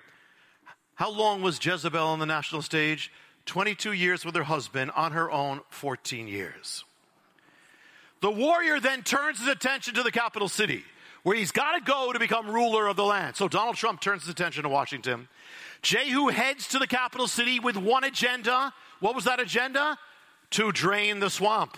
[0.96, 3.10] How long was Jezebel on the national stage?
[3.46, 6.84] 22 years with her husband, on her own, 14 years.
[8.24, 10.82] The warrior then turns his attention to the capital city,
[11.24, 13.36] where he's got to go to become ruler of the land.
[13.36, 15.28] So Donald Trump turns his attention to Washington.
[15.82, 18.72] Jehu heads to the capital city with one agenda.
[19.00, 19.98] What was that agenda?
[20.52, 21.76] To drain the swamp.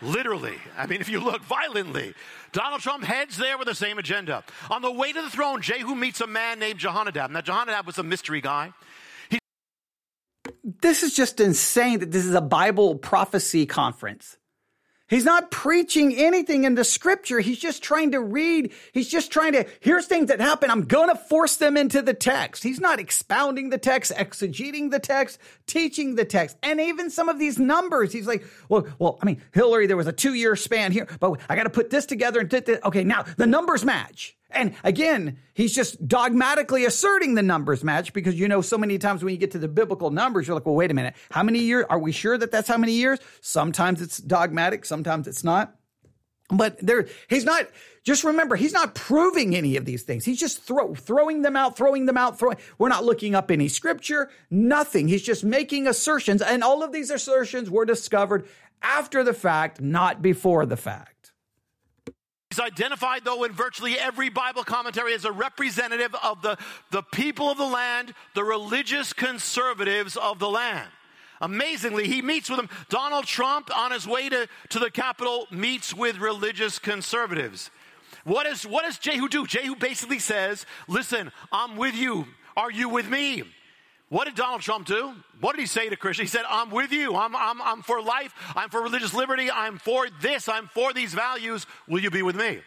[0.00, 0.58] Literally.
[0.78, 2.14] I mean, if you look violently.
[2.52, 4.44] Donald Trump heads there with the same agenda.
[4.70, 7.30] On the way to the throne, Jehu meets a man named Jehonadab.
[7.30, 8.72] Now, Jehonadab was a mystery guy.
[9.28, 9.40] He-
[10.62, 14.36] this is just insane that this is a Bible prophecy conference.
[15.12, 17.40] He's not preaching anything in the scripture.
[17.40, 18.72] He's just trying to read.
[18.94, 20.70] He's just trying to, here's things that happen.
[20.70, 22.62] I'm going to force them into the text.
[22.62, 26.56] He's not expounding the text, exegeting the text, teaching the text.
[26.62, 30.06] And even some of these numbers, he's like, well, well, I mean, Hillary, there was
[30.06, 32.80] a two year span here, but I got to put this together and did this.
[32.82, 34.34] okay, now the numbers match.
[34.54, 39.24] And again, he's just dogmatically asserting the numbers match because you know so many times
[39.24, 41.60] when you get to the biblical numbers, you're like, well, wait a minute, how many
[41.60, 41.84] years?
[41.88, 43.18] Are we sure that that's how many years?
[43.40, 45.76] Sometimes it's dogmatic, sometimes it's not.
[46.50, 47.66] But there, he's not.
[48.04, 50.24] Just remember, he's not proving any of these things.
[50.24, 52.38] He's just throw, throwing them out, throwing them out.
[52.38, 52.56] Throwing.
[52.78, 55.08] We're not looking up any scripture, nothing.
[55.08, 58.46] He's just making assertions, and all of these assertions were discovered
[58.82, 61.11] after the fact, not before the fact.
[62.52, 66.58] He's identified, though, in virtually every Bible commentary as a representative of the,
[66.90, 70.86] the people of the land, the religious conservatives of the land.
[71.40, 72.68] Amazingly, he meets with them.
[72.90, 77.70] Donald Trump, on his way to, to the Capitol, meets with religious conservatives.
[78.24, 79.46] What, is, what does Jehu do?
[79.46, 82.26] Jehu basically says, Listen, I'm with you.
[82.54, 83.44] Are you with me?
[84.12, 85.14] What did Donald Trump do?
[85.40, 86.30] What did he say to Christians?
[86.30, 87.16] He said, I'm with you.
[87.16, 88.34] I'm, I'm, I'm for life.
[88.54, 89.50] I'm for religious liberty.
[89.50, 90.50] I'm for this.
[90.50, 91.64] I'm for these values.
[91.88, 92.60] Will you be with me?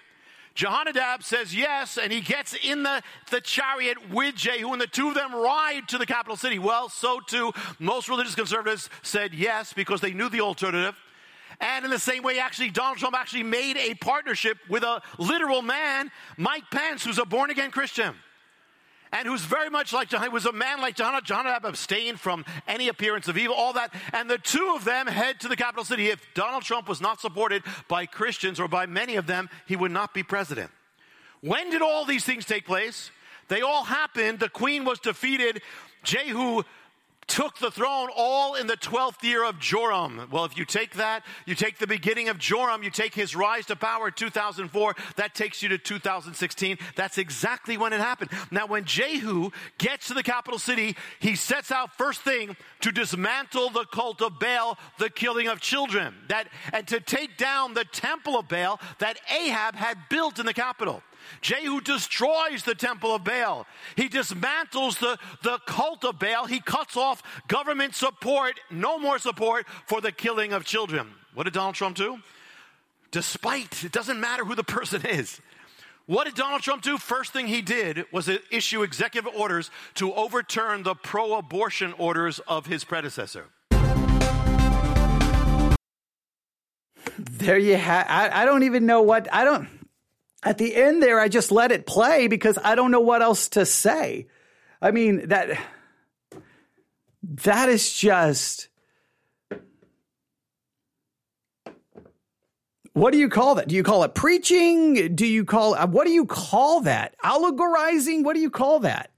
[0.55, 5.09] Jehonadab says yes, and he gets in the, the chariot with Jehu, and the two
[5.09, 6.57] of them ride to the capital city.
[6.57, 10.95] Well, so too, most religious conservatives said yes because they knew the alternative.
[11.61, 15.61] And in the same way, actually, Donald Trump actually made a partnership with a literal
[15.61, 18.15] man, Mike Pence, who's a born again Christian
[19.16, 21.18] and who's very much like John, was a man like John.
[21.24, 23.93] John abstained from any appearance of evil, all that.
[24.11, 26.09] And the two of them head to the capital city.
[26.09, 29.91] If Donald Trump was not supported by Christians or by many of them, he would
[29.91, 30.70] not be president.
[31.39, 33.09] When did all these things take place?
[33.47, 34.39] They all happened.
[34.39, 35.61] The queen was defeated.
[36.03, 36.63] Jehu
[37.28, 40.28] took the throne all in the 12th year of Joram.
[40.32, 43.65] Well, if you take that, you take the beginning of Joram, you take his rise
[43.67, 46.78] to power in 2004, that takes you to 2016.
[46.95, 48.32] That's exactly when it happened.
[48.51, 53.71] Now, when Jehu gets to the capital city, he sets out first thing to dismantle
[53.71, 58.38] the cult of Baal, the killing of children, that, and to take down the temple
[58.38, 61.01] of Baal that Ahab had built in the capital.
[61.41, 63.67] Jehu destroys the temple of Baal.
[63.95, 66.45] He dismantles the, the cult of Baal.
[66.45, 71.11] He cuts off government support, no more support for the killing of children.
[71.34, 72.19] What did Donald Trump do?
[73.11, 75.39] Despite, it doesn't matter who the person is.
[76.05, 76.97] What did Donald Trump do?
[76.97, 82.67] First thing he did was issue executive orders to overturn the pro abortion orders of
[82.67, 83.45] his predecessor.
[87.17, 88.05] There you have.
[88.07, 89.67] I, I don't even know what I don't
[90.45, 93.49] at the end there, I just let it play because I don't know what else
[93.49, 94.27] to say.
[94.81, 95.59] I mean, that
[97.23, 98.69] that is just
[102.93, 103.67] what do you call that?
[103.67, 105.15] Do you call it preaching?
[105.15, 107.15] Do you call uh, what do you call that?
[107.23, 108.23] Allegorizing?
[108.23, 109.09] What do you call that?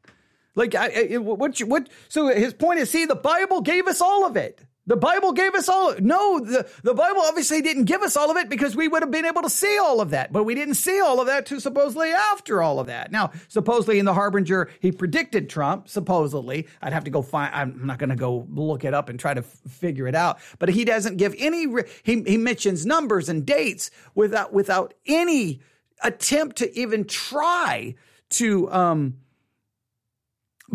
[0.56, 1.60] Like, I, what?
[1.60, 1.90] What?
[2.08, 4.60] So his point is, see, the Bible gave us all of it.
[4.88, 5.94] The Bible gave us all.
[6.00, 9.12] No, the, the Bible obviously didn't give us all of it because we would have
[9.12, 11.60] been able to see all of that, but we didn't see all of that to
[11.60, 13.12] supposedly after all of that.
[13.12, 16.68] Now, supposedly in the Harbinger, he predicted Trump, supposedly.
[16.82, 19.34] I'd have to go find, I'm not going to go look it up and try
[19.34, 21.68] to f- figure it out, but he doesn't give any,
[22.04, 25.60] he, he mentions numbers and dates without, without any
[26.02, 27.96] attempt to even try
[28.30, 29.18] to, um,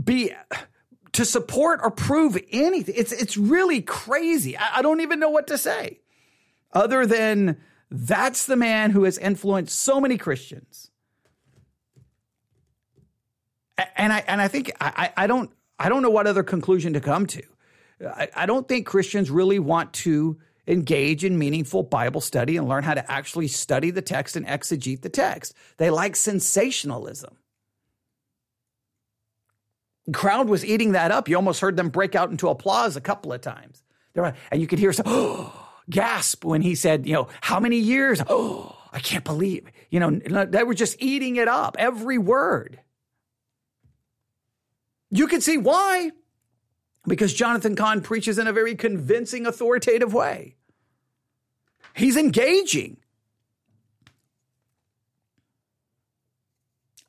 [0.03, 0.33] be
[1.13, 2.95] to support or prove anything.
[2.97, 4.57] It's it's really crazy.
[4.57, 6.01] I, I don't even know what to say,
[6.73, 7.59] other than
[7.91, 10.91] that's the man who has influenced so many Christians.
[13.97, 17.01] And I and I think I, I don't I don't know what other conclusion to
[17.01, 17.43] come to.
[18.07, 22.85] I, I don't think Christians really want to engage in meaningful Bible study and learn
[22.85, 25.55] how to actually study the text and exegete the text.
[25.77, 27.37] They like sensationalism
[30.13, 31.29] crowd was eating that up.
[31.29, 33.83] You almost heard them break out into applause a couple of times.
[34.15, 38.21] And you could hear some oh, gasp when he said, you know, how many years?
[38.29, 39.67] Oh, I can't believe.
[39.91, 42.81] You know, they were just eating it up, every word.
[45.11, 46.11] You can see why.
[47.07, 50.57] Because Jonathan Cahn preaches in a very convincing, authoritative way.
[51.95, 52.99] He's engaging.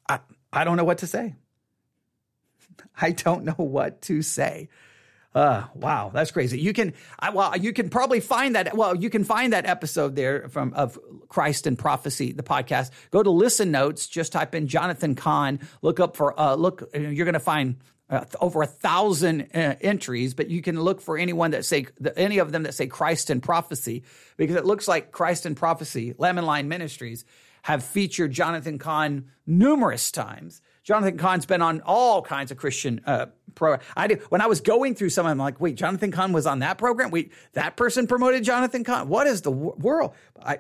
[0.10, 0.20] I,
[0.52, 1.36] I don't know what to say.
[3.00, 4.70] I don't know what to say.
[5.36, 6.60] Uh, wow, that's crazy.
[6.60, 8.78] You can, I, well, you can probably find that.
[8.78, 12.92] Well, you can find that episode there from of Christ in Prophecy, the podcast.
[13.10, 14.08] Go to listen notes.
[14.08, 15.60] Just type in Jonathan Cahn.
[15.82, 16.88] Look up for uh, look.
[16.94, 17.78] You're going to find
[18.12, 22.38] uh, over a thousand uh, entries, but you can look for anyone that say any
[22.38, 24.04] of them that say Christ in Prophecy
[24.38, 27.26] because it looks like Christ in Prophecy, Lamb and Lion Ministries,
[27.64, 30.62] have featured Jonathan Cahn numerous times.
[30.84, 33.28] Jonathan Cahn's been on all kinds of Christian uh.
[33.96, 36.60] I did, when I was going through some, I'm like, wait, Jonathan Cahn was on
[36.60, 37.12] that program.
[37.12, 39.08] Wait, that person promoted Jonathan Cahn.
[39.08, 40.16] What is the world?
[40.44, 40.60] I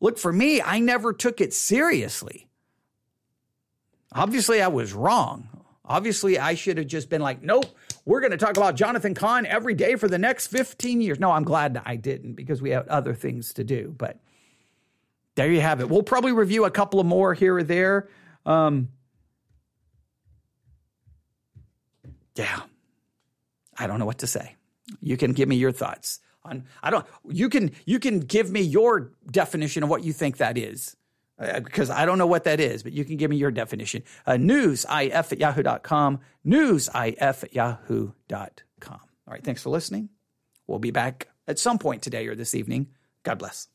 [0.00, 0.60] look for me.
[0.60, 2.46] I never took it seriously.
[4.12, 5.48] Obviously, I was wrong.
[5.84, 7.64] Obviously, I should have just been like, nope,
[8.04, 11.18] we're going to talk about Jonathan Cahn every day for the next 15 years.
[11.18, 13.94] No, I'm glad I didn't because we have other things to do.
[13.96, 14.20] But
[15.34, 15.88] there you have it.
[15.88, 18.08] We'll probably review a couple of more here or there.
[18.44, 18.88] Um,
[22.38, 22.60] yeah,
[23.76, 24.56] I don't know what to say.
[25.00, 26.64] You can give me your thoughts on.
[26.82, 27.06] I don't.
[27.28, 30.96] You can you can give me your definition of what you think that is.
[31.38, 34.02] Uh, because I don't know what that is, but you can give me your definition.
[34.26, 39.00] Uh, newsif at yahoo.com, newsif at yahoo.com.
[39.00, 40.08] All right, thanks for listening.
[40.66, 42.88] We'll be back at some point today or this evening.
[43.22, 43.68] God bless.